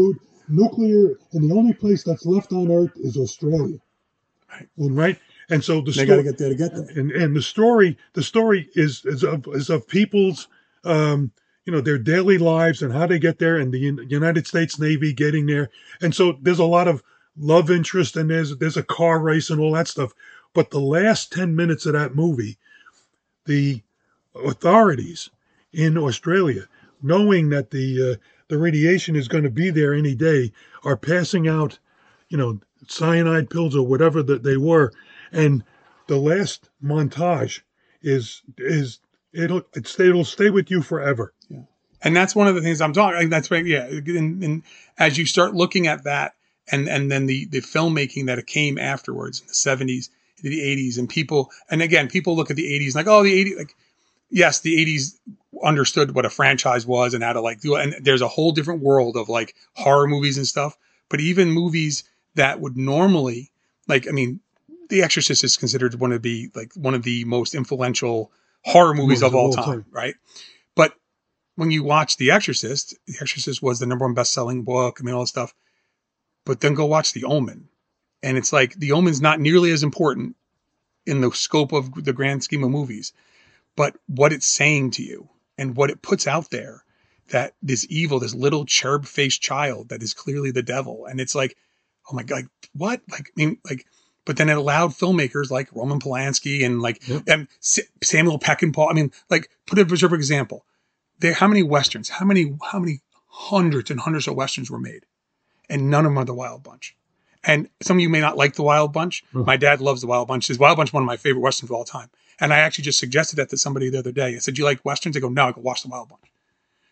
[0.48, 3.78] nuclear, and the only place that's left on Earth is Australia.
[4.76, 6.86] And right, and so the They got to get there to get there.
[6.98, 10.48] and and the story the story is is of is of people's
[10.84, 11.32] um
[11.64, 15.12] you know their daily lives and how they get there and the United States Navy
[15.14, 15.70] getting there
[16.02, 17.02] and so there's a lot of
[17.38, 20.12] love interest and there's there's a car race and all that stuff
[20.52, 22.58] but the last 10 minutes of that movie
[23.46, 23.82] the
[24.34, 25.30] authorities
[25.72, 26.66] in Australia
[27.02, 28.16] knowing that the uh,
[28.48, 30.52] the radiation is going to be there any day
[30.84, 31.78] are passing out
[32.28, 34.92] you know cyanide pills or whatever that they were
[35.32, 35.64] and
[36.08, 37.60] the last montage
[38.02, 39.00] is is
[39.32, 41.60] it'll it's, it'll stay with you forever Yeah.
[42.02, 43.28] and that's one of the things I'm talking.
[43.30, 43.64] That's right.
[43.64, 44.62] Yeah, and, and
[44.98, 46.34] as you start looking at that,
[46.70, 50.10] and and then the the filmmaking that came afterwards in the 70s,
[50.42, 53.44] in the 80s, and people, and again, people look at the 80s like, oh, the
[53.44, 53.76] 80s, like,
[54.32, 55.18] yes, the 80s
[55.62, 58.50] understood what a franchise was and how to like do it, and there's a whole
[58.50, 60.76] different world of like horror movies and stuff.
[61.08, 62.04] But even movies
[62.34, 63.52] that would normally,
[63.86, 64.40] like, I mean,
[64.88, 68.32] The Exorcist is considered one of the like one of the most influential
[68.64, 70.14] horror movies of all time, right?
[70.74, 70.94] But
[71.56, 74.98] when you watch The Exorcist, The Exorcist was the number one best-selling book.
[74.98, 75.54] I mean, all this stuff.
[76.44, 77.68] But then go watch The Omen,
[78.22, 80.34] and it's like The Omen's not nearly as important
[81.06, 83.12] in the scope of the grand scheme of movies,
[83.76, 86.84] but what it's saying to you and what it puts out there
[87.28, 91.56] that this evil, this little cherub-faced child that is clearly the devil, and it's like,
[92.10, 93.00] oh my god, like, what?
[93.10, 93.86] Like, I mean, like.
[94.24, 98.88] But then it allowed filmmakers like Roman Polanski and like um, S- Samuel Peckinpah.
[98.88, 100.64] I mean, like, put a perfect example
[101.22, 105.06] there how many westerns how many how many hundreds and hundreds of westerns were made
[105.70, 106.94] and none of them are the wild bunch
[107.44, 109.44] and some of you may not like the wild bunch mm.
[109.46, 111.70] my dad loves the wild bunch the wild bunch is one of my favorite westerns
[111.70, 114.38] of all time and i actually just suggested that to somebody the other day i
[114.38, 116.30] said you like westerns they go no i go watch the wild bunch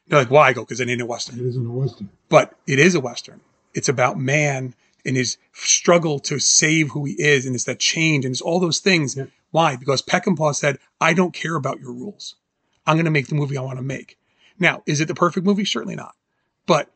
[0.09, 2.11] they're like why i go because it ain't a western It isn't a western.
[2.29, 3.41] but it is a western.
[3.75, 4.75] It's about man
[5.05, 8.61] and his struggle to save who he is, and it's that change, and it's all
[8.61, 9.19] those things.
[9.51, 9.77] Why?
[9.77, 12.35] Because Peckinpah said, "I don't care about your rules.
[12.87, 14.19] I'm going to make the movie I want to make."
[14.59, 15.65] Now, is it the perfect movie?
[15.65, 16.15] Certainly not,
[16.67, 16.91] but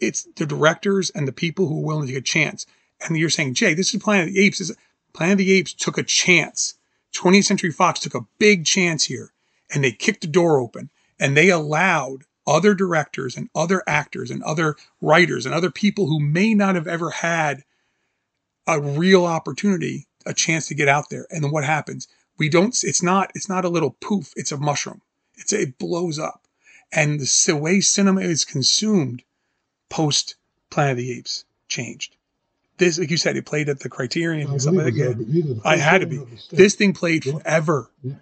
[0.00, 2.66] it's the directors and the people who are willing to take a chance.
[3.00, 4.60] And you're saying, Jay, this is Planet of the Apes.
[4.60, 4.76] Is-
[5.12, 6.74] Planet of the Apes took a chance.
[7.14, 9.32] 20th Century Fox took a big chance here,
[9.72, 14.42] and they kicked the door open, and they allowed other directors and other actors and
[14.42, 17.62] other writers and other people who may not have ever had
[18.66, 22.82] a real opportunity a chance to get out there and then what happens we don't
[22.84, 25.00] it's not it's not a little poof it's a mushroom
[25.36, 26.46] it's it blows up
[26.92, 29.22] and the, the way cinema is consumed
[29.90, 30.36] post
[30.70, 32.16] planet of the apes changed
[32.78, 35.76] this like you said it played at the criterion I and stuff like that i
[35.76, 36.58] had to be or the second.
[36.58, 38.14] this thing played forever Yeah.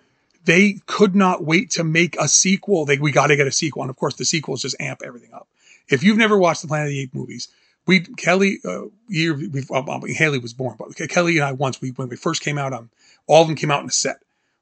[0.45, 2.85] they could not wait to make a sequel.
[2.87, 5.33] They we got to get a sequel, and of course, the sequels just amp everything
[5.35, 5.49] up.
[5.89, 7.49] If you've never watched the Planet of the Apes movies,
[7.87, 11.81] we Kelly uh, year we um, um, Haley was born, but Kelly and I once
[11.81, 12.91] we when we first came out, um,
[13.27, 14.19] all of them came out in a set.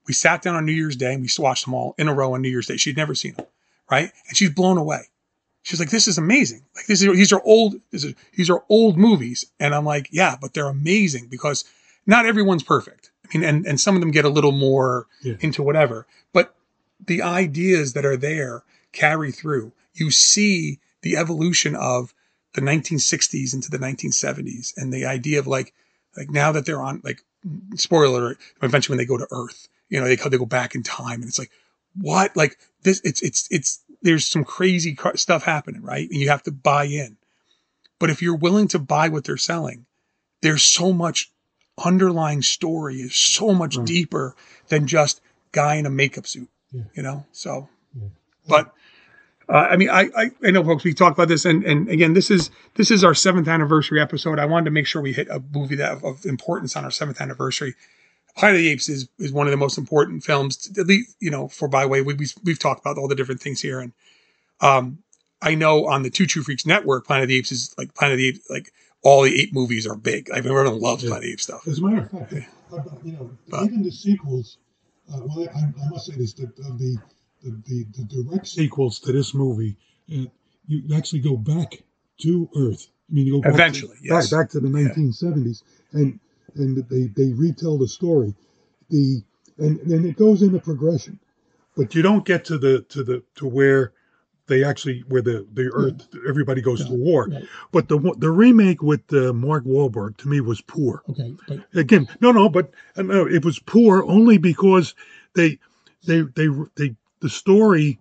[0.06, 2.34] We sat down on New Year's Day and we watched them all in a row
[2.34, 2.76] on New Year's Day.
[2.76, 3.46] She'd never seen them,
[3.90, 4.10] right?
[4.28, 5.08] And she's blown away.
[5.64, 6.62] She's like, "This is amazing!
[6.76, 10.08] Like this is these are old this is, these are old movies." And I'm like,
[10.12, 11.64] "Yeah, but they're amazing because
[12.06, 13.10] not everyone's perfect.
[13.24, 15.34] I mean, and and some of them get a little more Yeah.
[15.40, 16.54] into whatever, but
[17.04, 18.62] the ideas that are there
[18.92, 19.72] carry through.
[19.94, 22.12] You see the evolution of
[22.54, 25.72] the 1960s into the 1970s, and the idea of like
[26.16, 27.22] like now that they're on like
[27.76, 30.82] spoiler alert, eventually when they go to Earth, you know, they they go back in
[30.82, 31.50] time, and it's like
[32.00, 36.28] what like this it's it's it's there's some crazy cr- stuff happening right and you
[36.28, 37.16] have to buy in
[37.98, 39.86] but if you're willing to buy what they're selling
[40.42, 41.30] there's so much
[41.84, 43.86] underlying story is so much Right.
[43.86, 44.36] deeper
[44.68, 46.82] than just guy in a makeup suit Yeah.
[46.94, 47.68] you know so
[48.00, 48.08] Yeah.
[48.46, 48.72] but
[49.46, 50.84] uh, I mean, I, I I know, folks.
[50.84, 54.38] We talked about this, and and again, this is this is our seventh anniversary episode.
[54.38, 56.90] I wanted to make sure we hit a movie that of, of importance on our
[56.90, 57.74] seventh anniversary.
[58.36, 61.30] Planet of the Apes is is one of the most important films, at least you
[61.30, 62.00] know for Byway.
[62.00, 63.92] We, we we've talked about all the different things here, and
[64.60, 64.98] um,
[65.40, 68.14] I know on the Two True Freaks network, Planet of the Apes is like Planet
[68.14, 68.72] of the Apes, like
[69.02, 70.30] all the ape movies are big.
[70.30, 71.10] I mean, everyone loves Yeah.
[71.10, 71.68] Planet of the Apes stuff.
[71.68, 72.32] As a matter of fact,
[72.72, 74.58] uh, you know, But- even the sequels.
[75.12, 76.96] Uh, well, I, I must say this: the the,
[77.44, 79.76] the the the direct Sequels to this movie,
[80.10, 80.24] uh,
[80.66, 81.82] you actually go back
[82.22, 82.88] to Earth.
[83.10, 84.30] I mean, you go back Eventually, to, yes.
[84.30, 85.62] back, back to the 1970s,
[85.92, 86.18] and
[86.56, 88.34] and they they retell the story.
[88.90, 89.22] The
[89.58, 91.18] and then it goes into progression.
[91.76, 93.92] but you don't get to the to the to where
[94.46, 97.28] they actually where the the Earth everybody goes to war.
[97.30, 97.44] right.
[97.72, 101.02] But the the remake with uh, Mark Wahlberg to me was poor.
[101.10, 104.94] Okay, but Again, no, no, but uh, no, it was poor only because
[105.34, 105.58] they
[106.06, 107.98] they they they the story,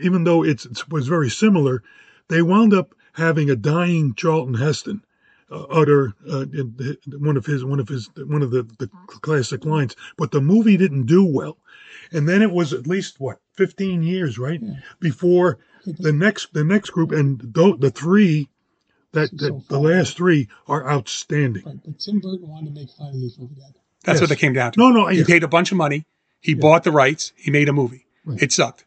[0.00, 1.82] even though it's, it was very similar,
[2.28, 5.02] they wound up having a dying Charlton Heston
[5.50, 8.88] uh, utter uh, in- in one of his one of his one of the, the
[9.06, 9.94] classic lines.
[10.16, 11.58] But the movie didn't do well,
[12.12, 14.60] and then it was at least what fifteen years, right,
[15.00, 18.48] before the next the next group and the, the three
[19.12, 21.62] that, So the last three are outstanding.
[21.64, 23.54] right, but Tim Burton wanted to make Planet of the Apes movie.
[23.54, 23.74] Dad.
[24.02, 24.38] That's what Yes.
[24.38, 24.80] they came down to.
[24.80, 25.24] No, no, He yeah.
[25.26, 26.04] paid a bunch of money.
[26.40, 27.32] He bought the rights.
[27.36, 28.06] He made a movie.
[28.24, 28.42] Right.
[28.42, 28.84] It sucked.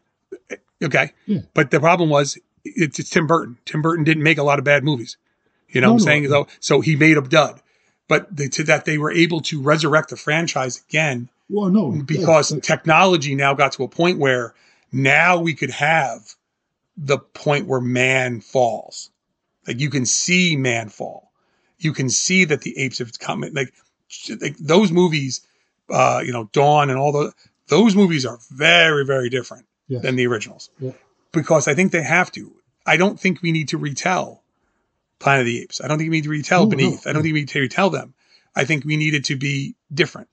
[0.82, 1.12] Okay.
[1.26, 1.40] Yeah.
[1.54, 3.58] But the problem was it's, it's Tim Burton.
[3.64, 5.16] Tim Burton didn't make a lot of bad movies.
[5.70, 6.10] You know No, what I'm no.
[6.10, 6.28] saying?
[6.28, 7.60] So, so he made a dud.
[8.08, 12.52] But the, to that they were able to resurrect the franchise again Well, no, because
[12.52, 14.54] but- technology now got to a point where
[14.92, 16.34] now we could have
[16.96, 19.10] the point where man falls.
[19.66, 21.30] Like you can see man fall.
[21.78, 23.42] You can see that the apes have come.
[23.52, 23.72] Like,
[24.40, 25.46] like those movies,
[25.90, 27.34] uh, you know, Dawn and all those.
[27.68, 30.02] Those movies are very, very different Yes.
[30.02, 30.92] than the originals Yeah.
[31.32, 32.50] because I think they have to.
[32.86, 34.42] I don't think we need to retell
[35.18, 35.80] Planet of the Apes.
[35.80, 37.06] I don't think we need to retell No, no, Beneath.
[37.06, 38.14] I don't think we need to retell them.
[38.54, 40.28] I think we needed to be different.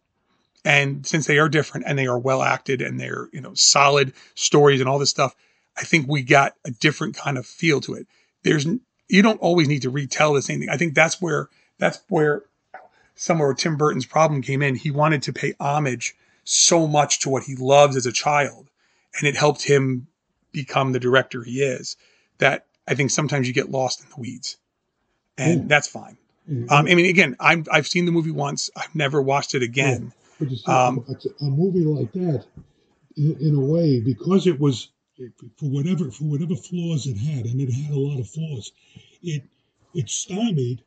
[0.64, 4.14] And since they are different and they are well acted and they're, you know, solid
[4.34, 5.36] stories and all this stuff,
[5.78, 8.08] I think we got a different kind of feel to it.
[8.44, 8.66] There's
[9.08, 10.70] you don't always need to retell the same thing.
[10.70, 12.44] I think that's where that's where
[13.16, 14.76] somewhere Tim Burton's problem came in.
[14.76, 18.70] He wanted to pay homage so much to what he loves as a child,
[19.18, 20.08] and it helped him
[20.52, 21.98] become the director he is.
[22.40, 24.58] That I think sometimes you get lost in the weeds,
[25.38, 25.68] and Yeah.
[25.68, 26.18] that's fine.
[26.48, 26.66] Yeah.
[26.70, 28.70] Um, I mean, again, I'm I've seen the movie once.
[28.76, 30.14] I've never watched it again.
[30.40, 32.46] But see, Um, a, a movie like that,
[33.18, 34.90] in, in a way, because it was
[35.58, 38.72] for whatever for whatever flaws it had, and it had a lot of flaws,
[39.24, 39.44] it
[39.94, 40.82] it stymied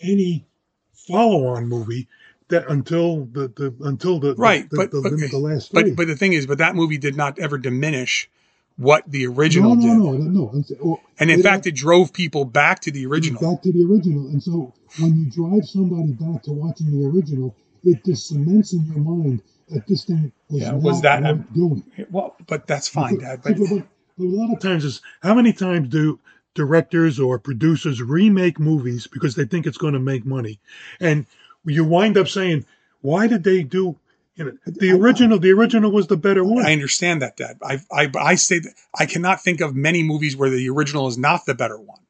[0.00, 0.46] any
[0.92, 2.08] follow-on movie
[2.48, 5.26] that until the, the until the Right, the, but the, okay.
[5.26, 5.82] the last three.
[5.90, 8.30] But but the thing is, but that movie did not ever diminish
[8.76, 10.48] what the original no, did, no, no, no, no.
[10.52, 13.40] I'm saying- oh, and in it- fact, it drove people back to the original.
[13.40, 14.26] Back to the original.
[14.28, 17.54] And so when you drive somebody back to watching the original,
[17.84, 21.52] it just cements in your mind that this thing was Yeah, not was that- worth
[21.54, 21.84] doing.
[22.10, 23.40] Well, but that's fine, Dad.
[23.44, 23.86] But but, but,
[24.18, 26.18] but a lot of times is how many times do
[26.54, 30.60] directors or producers remake movies because they think it's going to make money,
[31.00, 31.26] and
[31.64, 32.64] you wind up saying,
[33.00, 33.96] "Why did they do?"
[34.36, 36.66] You know, the original, the original was the better one.
[36.66, 37.58] I understand that, Dad.
[37.62, 41.16] I I I say that I cannot think of many movies where the original is
[41.16, 42.00] not the better one,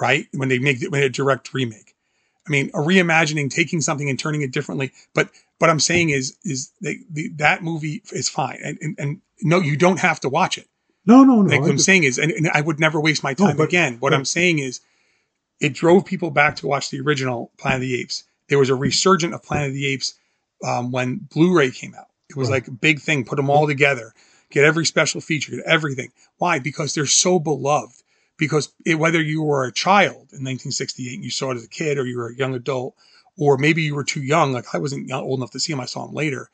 [0.00, 0.26] right?
[0.32, 1.94] When they make when they direct remake.
[2.48, 4.92] I mean, a reimagining, taking something and turning it differently.
[5.14, 9.20] But what I'm saying is, is they, the, that movie is fine, and, and and
[9.42, 10.66] no, you don't have to watch it.
[11.04, 11.50] no, no, no.
[11.50, 13.98] Like what I'm saying is, and, and I would never waste my time but- again.
[14.00, 14.80] What but- I'm saying is,
[15.60, 18.24] it drove people back to watch the original Planet of the Apes.
[18.48, 20.14] There was a resurgence of Planet of the Apes
[20.66, 22.56] um, when Blu-ray came out, It was Right.
[22.62, 23.24] like a big thing.
[23.24, 24.14] Put them all together,
[24.50, 26.12] get every special feature, get everything.
[26.38, 26.58] Why?
[26.60, 27.96] Because they're so beloved.
[28.36, 31.68] Because it, whether you were a child in 1968 and you saw it as a
[31.68, 32.94] kid, or you were a young adult,
[33.36, 35.86] or maybe you were too young, like I wasn't old enough to see them, I
[35.86, 36.48] saw them later,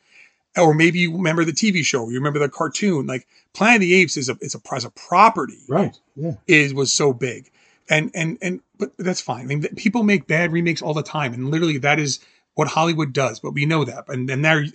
[0.57, 3.05] or maybe you remember the TV show, you remember the cartoon.
[3.07, 5.95] Like Planet of the Apes is a is a, as a property Right.
[6.15, 6.33] Yeah.
[6.47, 7.51] is was so big
[7.89, 11.33] and and and but that's fine i mean people make bad remakes all the time
[11.33, 12.19] and literally that is
[12.57, 14.03] what hollywood does but we know that.
[14.09, 14.65] And and there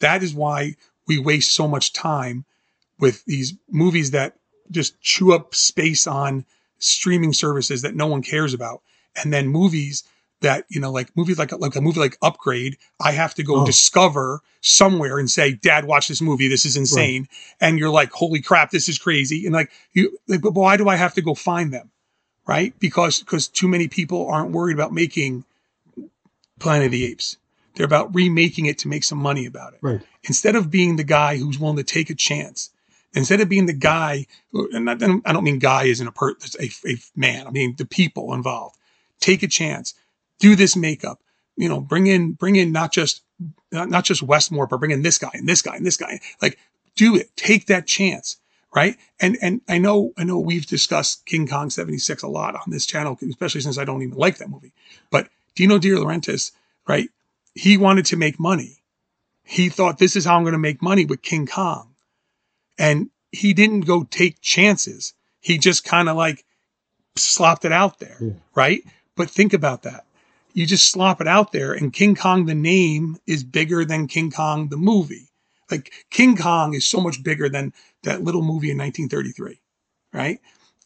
[0.00, 0.74] that is why
[1.06, 2.44] we waste so much time
[2.98, 4.36] with these movies that
[4.70, 6.44] just chew up space on
[6.78, 8.80] streaming services that no one cares about.
[9.16, 10.04] And then movies
[10.42, 13.56] that you know like movies like like a movie like upgrade i have to go
[13.62, 13.66] Oh.
[13.66, 16.48] discover somewhere and say dad watch this movie.
[16.48, 17.28] This is insane.
[17.60, 19.44] And you're like holy crap this is crazy.
[19.46, 21.90] And like you like but why do i have to go find them?
[22.46, 22.72] Right?
[22.80, 25.44] Because because too many people aren't worried about making
[26.60, 27.36] planet of the apes.
[27.74, 29.78] They're about remaking it to make some money about it.
[29.82, 30.00] Right.
[30.24, 32.70] instead of being the guy who's willing to take a chance
[33.14, 36.12] instead of being the guy who, and I don't, I don't mean guy isn't a
[36.12, 38.76] per a, a man i mean the people involved.
[39.20, 39.94] Take a chance.
[40.38, 41.20] Do this makeup.
[41.56, 43.22] You know bring in bring in not just
[43.72, 46.20] not, not just westmore but bring in this guy and this guy and this guy.
[46.40, 46.58] Like
[46.96, 47.34] do it.
[47.36, 48.36] Take that chance
[48.74, 48.96] right?
[49.18, 52.86] And and i know i know we've discussed king kong 76 a lot on this
[52.86, 54.72] channel especially since i don't even like that movie.
[55.10, 55.28] But
[55.60, 56.52] dino de laurentiis
[56.88, 57.10] right?
[57.54, 58.72] He wanted to make money.
[59.44, 61.94] He thought this is how i'm going to make money with king kong.
[62.78, 65.12] And he didn't go take chances.
[65.40, 66.44] He just kind of like
[67.16, 68.32] slopped it out there Yeah.
[68.54, 68.82] right?
[69.16, 70.04] But think about that.
[70.54, 74.30] You just slop it out there and king kong the name is bigger than king
[74.30, 75.28] kong the movie.
[75.70, 79.60] Like king kong is so much bigger than that little movie in 1933
[80.12, 80.40] right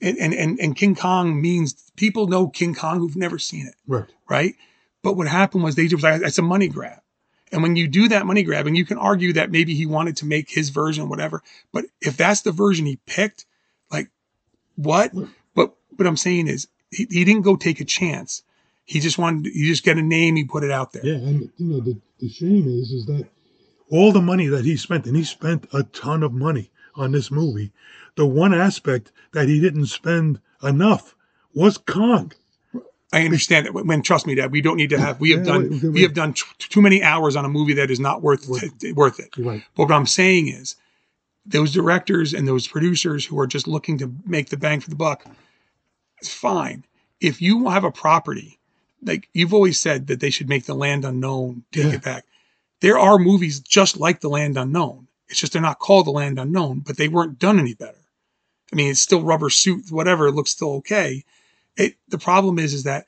[0.04, 3.74] and and and, and king kong means people know king kong who've never seen it
[3.86, 4.04] Right.
[4.28, 4.54] right
[5.02, 7.00] but what happened was they just like it's a money grab
[7.52, 10.26] and when you do that money grabbing you can argue that maybe he wanted to
[10.26, 11.42] make his version whatever
[11.72, 13.46] but if that's the version he picked
[13.90, 14.08] like
[14.76, 15.12] what
[15.54, 18.42] but what i'm saying is he, he didn't go take a chance
[18.84, 21.14] he just wanted he just get a name he put it out there Yeah.
[21.14, 23.26] And you know the the shame is is that
[23.90, 27.30] all the money that he spent, and he spent a ton of money on this
[27.30, 27.70] movie.
[28.16, 31.14] The one aspect that he didn't spend enough
[31.54, 32.32] was Kong.
[33.12, 33.72] I understand that.
[33.74, 35.20] When trust me, Dad, we don't need to have.
[35.20, 35.62] We have Yeah, done.
[35.70, 38.22] wait, wait, We have done t- too many hours on a movie that is not
[38.22, 39.36] worth worth it.
[39.38, 39.62] Right.
[39.76, 40.74] But what I'm saying is,
[41.46, 44.96] those directors and those producers who are just looking to make the bang for the
[44.96, 45.24] buck,
[46.20, 46.84] it's fine.
[47.20, 48.58] If you have a property,
[49.02, 51.92] like you've always said that they should make the land unknown, take Yeah.
[51.94, 52.24] it back.
[52.80, 55.06] There are movies just like the land unknown.
[55.28, 57.98] It's just they're not called the land unknown, but they weren't done any better.
[58.74, 60.26] I mean, it's still rubber suit, whatever.
[60.26, 61.22] It looks still okay.
[61.76, 63.06] It the problem is is that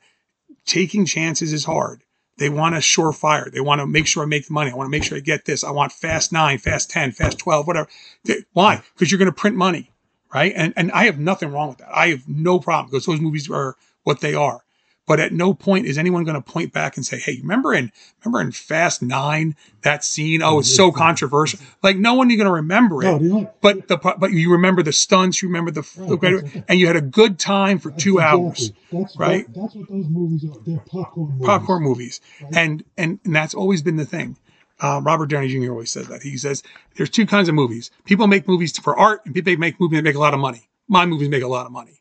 [0.65, 2.03] taking chances is hard.
[2.37, 3.51] They want a surefire.
[3.51, 4.71] They want to make sure I make the money.
[4.71, 5.65] I want to make sure I get this.
[5.65, 7.89] I want fast nine, fast 10, fast 12, whatever.
[8.23, 8.81] They- Why?
[8.93, 9.91] Because you're going to print money,
[10.33, 10.53] right?
[10.55, 11.89] And, and I have nothing wrong with that.
[11.93, 14.63] I have no problem because those movies are what they are.
[15.07, 17.93] But at no point is anyone going to point back and say, "Hey, remember in
[18.23, 20.41] remember in Fast Nine that scene?
[20.41, 21.59] Oh, it's so controversial.
[21.81, 23.21] Like no one is going to remember it.
[23.21, 23.53] No.
[23.61, 27.01] But the but you remember the stunts, you remember the, the and you had a
[27.01, 29.47] good time for two hours That's right?
[29.47, 30.59] That, that's what those movies are.
[30.65, 31.45] They're popcorn movies.
[31.45, 32.21] popcorn movies,
[32.53, 34.37] and and and that's always been the thing.
[34.79, 35.71] Uh, Robert Downey Jr.
[35.71, 36.21] always says that.
[36.21, 36.63] He says
[36.95, 37.91] there's two kinds of movies.
[38.03, 40.69] People make movies for art, and people make movies that make a lot of money.
[40.89, 41.96] My movies make a lot of money,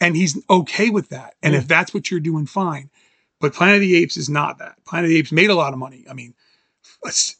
[0.00, 1.34] and he's okay with that.
[1.42, 1.68] And if mm.
[1.68, 2.90] that's what you're doing, fine.
[3.40, 4.76] But Planet of the Apes is not that.
[4.84, 6.04] Planet of the Apes made a lot of money.
[6.08, 6.34] I mean,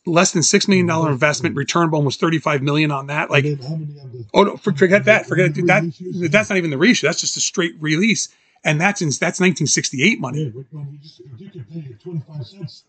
[0.07, 1.15] less than six million dollar mm-hmm.
[1.15, 1.61] investment, mm-hmm.
[1.61, 3.31] returned almost 35 million on that.
[3.31, 5.27] Like, And then how many of the oh no, forget that.
[5.27, 6.31] Forget the that.
[6.31, 7.07] That's not even the reissue.
[7.07, 8.29] That's just a straight release,
[8.65, 10.45] and that's in that's 1968 money.
[10.45, 12.85] Yeah, but when you, just, you could pay 25 cents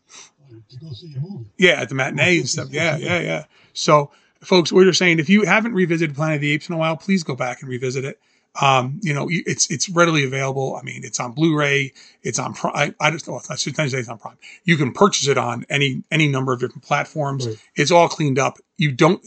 [0.69, 1.45] to go see a movie.
[1.57, 2.69] Yeah, at the matinee and stuff.
[2.71, 3.45] Yeah, yeah, yeah.
[3.73, 4.11] So,
[4.41, 6.97] folks, we're just saying if you haven't revisited Planet of the Apes in a while,
[6.97, 8.19] please go back and revisit it.
[8.61, 10.75] Um, you know, it's it's readily available.
[10.75, 11.91] I mean, it's on Blu-ray.
[12.23, 12.73] It's on Prime.
[12.99, 14.37] I, I just well, I should say it's on Prime.
[14.63, 17.47] You can purchase it on any any number of different platforms.
[17.47, 17.57] Right.
[17.75, 18.57] It's all cleaned up.
[18.77, 19.23] You don't.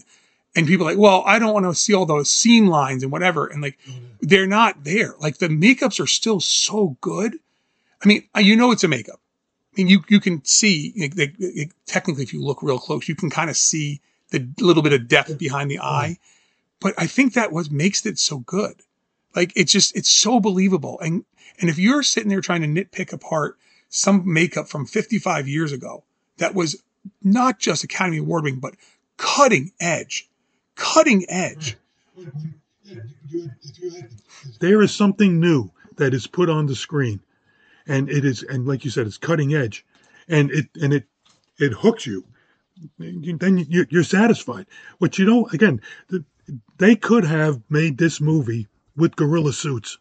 [0.57, 3.13] And people are like, well, I don't want to see all those seam lines and
[3.13, 3.47] whatever.
[3.47, 3.79] And like,
[4.21, 5.15] they're not there.
[5.21, 7.37] Like the makeups are still so good.
[8.03, 9.21] I mean, you know, it's a makeup.
[9.77, 13.09] I mean, you you can see like, they- they- technically if you look real close,
[13.09, 14.01] you can kind of see
[14.31, 16.17] the little bit of depth behind the eye.
[16.81, 18.77] But I think that what makes it so good.
[19.35, 20.99] Like it's just it's so believable.
[21.01, 21.25] And
[21.61, 23.57] and if you're sitting there trying to nitpick apart
[23.89, 26.05] some makeup from 55 years ago
[26.39, 26.83] that was
[27.23, 28.75] not just Academy Award winning, but
[29.17, 30.29] cutting edge,
[30.75, 31.77] cutting edge.
[34.61, 37.21] There is something new that is put on the screen,
[37.87, 39.85] and it is, and like you said, it's cutting edge,
[40.29, 41.05] and it and it
[41.59, 42.25] it hooks you.
[42.99, 44.67] then you, you're satisfied.
[45.01, 45.81] But you know, again,
[46.79, 48.69] they could have made this movie
[48.99, 49.97] with gorilla suits,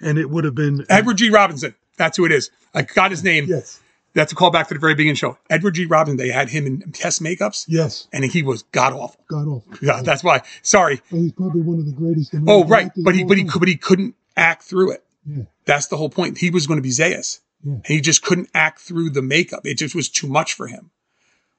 [0.00, 1.28] and it would have been Edward G.
[1.30, 1.74] Robinson.
[1.98, 2.50] That's who it is.
[2.74, 3.46] I got his name.
[3.48, 3.80] Yes.
[4.14, 5.36] That's a callback to the very beginning show.
[5.50, 5.84] Edward G.
[5.84, 6.16] Robinson.
[6.16, 8.08] They had him in test makeups, Yes.
[8.14, 9.20] and he was god awful.
[9.28, 9.74] God awful.
[9.82, 10.40] Yeah, that's why.
[10.62, 11.02] Sorry.
[11.10, 12.34] But he's probably one of the greatest.
[12.46, 12.90] Oh, right.
[12.96, 15.04] But he, but he, could, but he couldn't act through it.
[15.26, 15.42] Yeah.
[15.66, 16.38] That's the whole point.
[16.38, 17.40] He was going to be Zaius.
[17.62, 17.72] Yeah.
[17.74, 19.66] And he just couldn't act through the makeup.
[19.66, 20.90] It just was too much for him.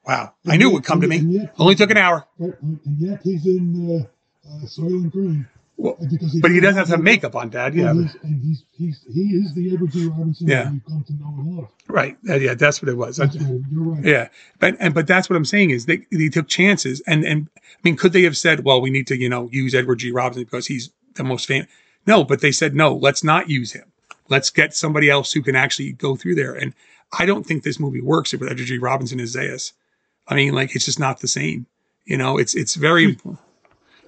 [0.07, 0.33] Wow.
[0.47, 1.17] I knew it would come to me.
[1.17, 2.25] Yet- Only took an hour.
[2.39, 4.07] And yet he's in
[4.47, 5.47] uh, uh, Soylent Green.
[5.80, 5.95] Well,
[6.41, 7.75] but he doesn't have to have makeup on, Dad.
[7.75, 7.91] Yeah.
[7.91, 10.07] And, he's, and he's, he's, he is the Edward G.
[10.07, 10.63] Robinson Yeah.
[10.63, 11.67] that we've come to know and love.
[11.88, 12.17] Right.
[12.23, 13.17] Yeah, that's what it was.
[13.17, 13.61] That's right.
[13.71, 14.03] You're right.
[14.03, 17.47] Yeah, but and but that's what I'm saying is they they took chances and and
[17.57, 20.11] I mean could they have said well we need to you know use Edward G
[20.11, 21.69] Robinson because he's the most famous
[22.05, 23.91] no but they said no let's not use him
[24.30, 26.73] let's get somebody else who can actually go through there and
[27.17, 29.71] I don't think this movie works if Edward G Robinson is Zaius
[30.28, 31.67] I mean like it's just not the same
[32.05, 33.11] you know it's it's very hmm.
[33.11, 33.46] important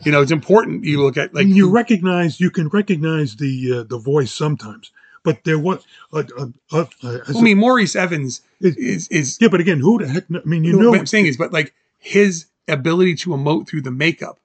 [0.05, 3.79] you know it's important you look at like and you recognize you can recognize the
[3.79, 4.91] uh, the voice sometimes,
[5.23, 6.85] but there was uh, uh, uh,
[7.27, 10.25] I mean Maurice Evans Is- is is yeah, but again, who the heck?
[10.33, 13.81] I mean, you know, what I'm saying is, but like his ability to emote through
[13.81, 14.39] the makeup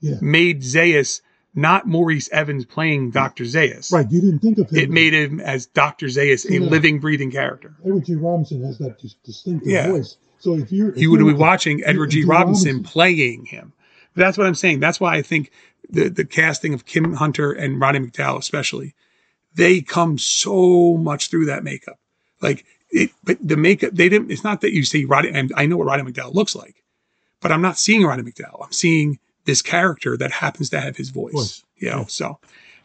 [0.00, 0.16] Yeah.
[0.20, 1.20] made Zaius
[1.58, 3.44] not Maurice Evans playing Dr.
[3.44, 3.90] Zaius.
[3.90, 4.10] Right.
[4.10, 4.78] You didn't think of him.
[4.78, 6.06] It made him as Dr.
[6.08, 6.60] Zaius, a Yeah.
[6.60, 7.74] living, breathing character.
[7.84, 8.14] Edward G.
[8.14, 9.88] Robinson has that dis- distinctive Yeah.
[9.88, 10.16] voice.
[10.38, 10.90] So if you're.
[10.90, 12.24] if You would be watching Edward G.
[12.24, 13.72] Robinson playing him.
[14.16, 14.80] That's what I'm saying.
[14.80, 15.50] That's why I think
[15.88, 18.94] the the casting of Kim Hunter and Roddy McDowall, especially,
[19.54, 21.98] they come so much through that makeup.
[22.40, 24.30] Like it, but the makeup they didn't.
[24.30, 25.30] It's not that you see Roddy.
[25.30, 26.82] And I know what Roddy McDowall looks like,
[27.40, 28.64] but I'm not seeing Roddy McDowall.
[28.64, 31.32] I'm seeing this character that happens to have his voice.
[31.32, 31.64] Voice.
[31.76, 32.04] You know.
[32.08, 32.38] So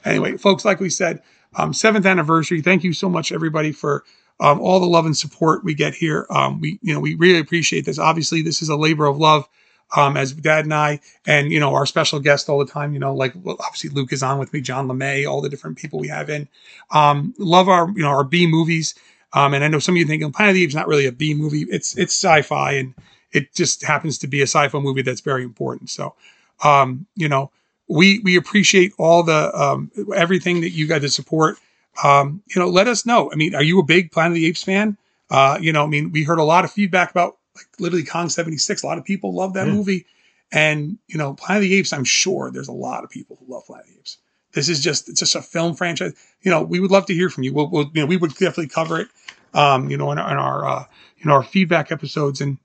[0.06, 1.22] anyway, folks, like we said,
[1.56, 2.62] um, seventh anniversary.
[2.62, 4.04] Thank you so much, everybody, for
[4.40, 6.26] um, all the love and support we get here.
[6.30, 8.00] Um, we, you know, we really appreciate this.
[8.00, 9.48] Obviously, this is a labor of love.
[9.96, 12.94] Um, as Dad and I, and you know, our special guest all the time.
[12.94, 15.78] You know, like well, obviously Luke is on with me, John LeMay, all the different
[15.78, 16.48] people we have in.
[16.92, 18.96] Um, love our, you know, our B movies.
[19.34, 21.06] Um, and I know some of you thinking Planet of the Apes is not really
[21.06, 21.66] a B movie.
[21.70, 22.94] It's it's sci-fi, and
[23.32, 25.90] it just happens to be a sci-fi movie that's very important.
[25.90, 26.16] So,
[26.64, 27.52] um, you know,
[27.88, 31.58] we we appreciate all the um, everything that you guys support.
[32.04, 33.32] Um, you know, let us know.
[33.32, 34.98] I mean, are you a big Planet of the Apes fan?
[35.30, 38.30] Uh, you know, I mean, we heard a lot of feedback about like literally Kong
[38.30, 38.84] 76.
[38.84, 39.74] A lot of people love that Yeah.
[39.74, 40.06] movie.
[40.52, 43.54] And, you know, Planet of the Apes, I'm sure there's a lot of people who
[43.54, 44.18] love Planet of the Apes.
[44.54, 46.14] This is just, it's just a film franchise.
[46.42, 47.54] You know, we would love to hear from you.
[47.54, 49.08] We'll, we'll you know, we would definitely cover it,
[49.54, 50.86] um, you know, in, our- in our, uh,
[51.18, 52.42] you know, our feedback episodes.
[52.42, 52.58] And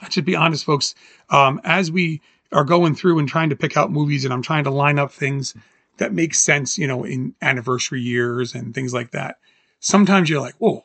[0.00, 0.94] I should be honest, folks,
[1.30, 2.20] um, as we
[2.52, 5.10] are going through and trying to pick out movies and I'm trying to line up
[5.12, 5.54] things
[5.96, 9.38] that make sense, you know, in anniversary years and things like that.
[9.80, 10.84] Sometimes you're like, whoa,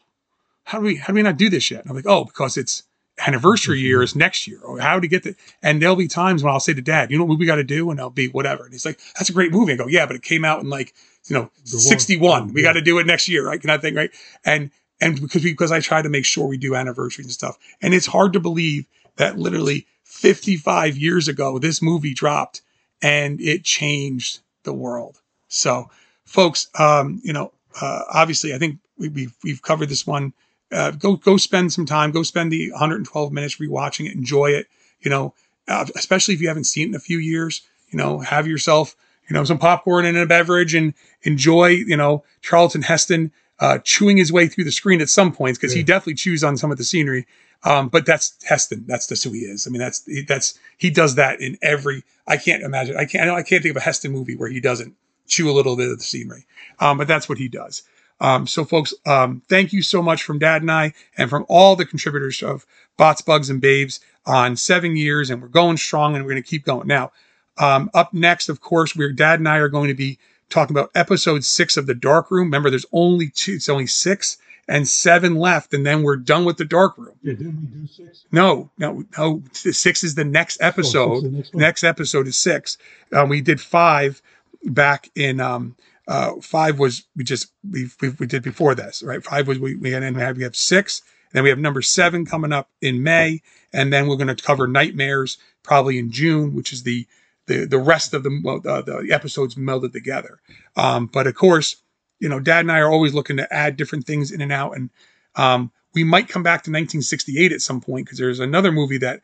[0.63, 1.81] how do we how do we not do this yet?
[1.81, 2.83] And I'm like, oh, because it's
[3.25, 4.59] anniversary year is next year.
[4.61, 7.17] Or how to get the and there'll be times when I'll say to dad, you
[7.17, 7.89] know what we got to do?
[7.89, 8.63] And I'll be whatever.
[8.63, 9.73] And he's like, that's a great movie.
[9.73, 10.93] I go, yeah, but it came out in like,
[11.27, 12.53] you know, 61.
[12.53, 13.61] We got to do it next year, right?
[13.61, 14.11] Kind of thing, right?
[14.45, 17.57] And and because we, because I try to make sure we do anniversaries and stuff.
[17.81, 18.85] And it's hard to believe
[19.17, 22.61] that literally 55 years ago, this movie dropped
[23.01, 25.21] and it changed the world.
[25.47, 25.89] So,
[26.25, 30.33] folks, um, you know, uh, obviously, I think we, we've we've covered this one.
[30.71, 32.11] Uh, go go spend some time.
[32.11, 34.15] Go spend the 112 minutes rewatching it.
[34.15, 34.67] Enjoy it.
[34.99, 35.33] You know,
[35.67, 37.61] uh, especially if you haven't seen it in a few years.
[37.89, 38.95] You know, have yourself
[39.29, 40.93] you know some popcorn and a beverage and
[41.23, 41.67] enjoy.
[41.69, 45.73] You know, Charlton Heston uh, chewing his way through the screen at some points because
[45.73, 47.25] he definitely chews on some of the scenery.
[47.63, 48.85] Um, but that's Heston.
[48.87, 49.65] That's just who he is.
[49.65, 52.03] I mean, that's that's he does that in every.
[52.27, 52.97] I can't imagine.
[52.97, 53.29] I can't.
[53.29, 54.95] I can't think of a Heston movie where he doesn't
[55.27, 56.45] chew a little bit of the scenery.
[56.79, 57.83] Um, but that's what he does.
[58.19, 61.75] Um, so, folks, um, thank you so much from Dad and I, and from all
[61.75, 62.65] the contributors of
[62.97, 66.49] Bots, Bugs, and Babes on seven years, and we're going strong, and we're going to
[66.49, 66.87] keep going.
[66.87, 67.11] Now,
[67.57, 70.17] um, up next, of course, we're Dad and I are going to be
[70.49, 72.47] talking about episode six of the Dark Room.
[72.47, 73.53] Remember, there's only two.
[73.53, 74.37] It's only six
[74.67, 77.15] and seven left, and then we're done with the Dark Room.
[77.21, 78.25] Yeah, didn't we do six?
[78.31, 79.43] No, no, no.
[79.53, 81.23] Six is the next episode.
[81.23, 82.77] the next next episode is six.
[83.13, 84.21] Um, we did five
[84.63, 85.39] back in.
[85.39, 85.75] Um,
[86.07, 89.23] uh, five was we just we, we we did before this, right?
[89.23, 91.01] Five was we we had and we have we have six.
[91.33, 93.41] Then we have number seven coming up in May,
[93.73, 97.05] and then we're going to cover Nightmares probably in June, which is the
[97.47, 100.39] the the rest of the uh, the episodes melded together.
[100.77, 101.75] Um, but of course,
[102.19, 104.77] you know, Dad and I are always looking to add different things in and out,
[104.77, 104.89] and
[105.35, 109.21] um, we might come back to 1968 at some point because there's another movie that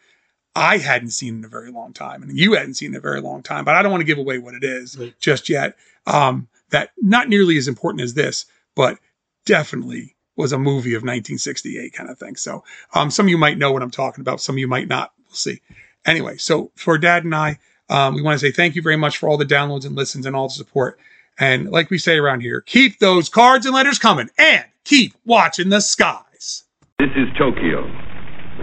[0.55, 3.21] I hadn't seen in a very long time, and you hadn't seen in a very
[3.21, 3.63] long time.
[3.63, 5.77] But I don't want to give away what it is just yet.
[6.05, 8.45] Um, that not nearly as important as this,
[8.75, 8.97] but
[9.45, 12.35] definitely was a movie of 1968 kind of thing.
[12.35, 12.63] So
[12.95, 14.41] um, some of you might know what I'm talking about.
[14.41, 15.13] Some of you might not.
[15.27, 15.61] We'll see.
[16.05, 17.59] Anyway, so for Dad and I,
[17.89, 20.25] um, we want to say thank you very much for all the downloads and listens
[20.25, 20.99] and all the support.
[21.39, 25.69] And like we say around here, keep those cards and letters coming and keep watching
[25.69, 26.63] the skies.
[26.99, 27.83] This is Tokyo,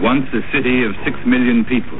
[0.01, 1.99] once a city of six million people.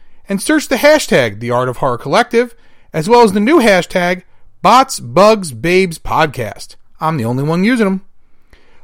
[0.31, 2.55] and search the hashtag The Art of Horror Collective,
[2.93, 4.23] as well as the new hashtag
[4.61, 6.77] Bots, Bugs, Babes Podcast.
[7.01, 8.05] I'm the only one using them.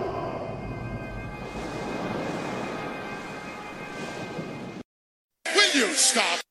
[5.56, 6.42] Will you stop?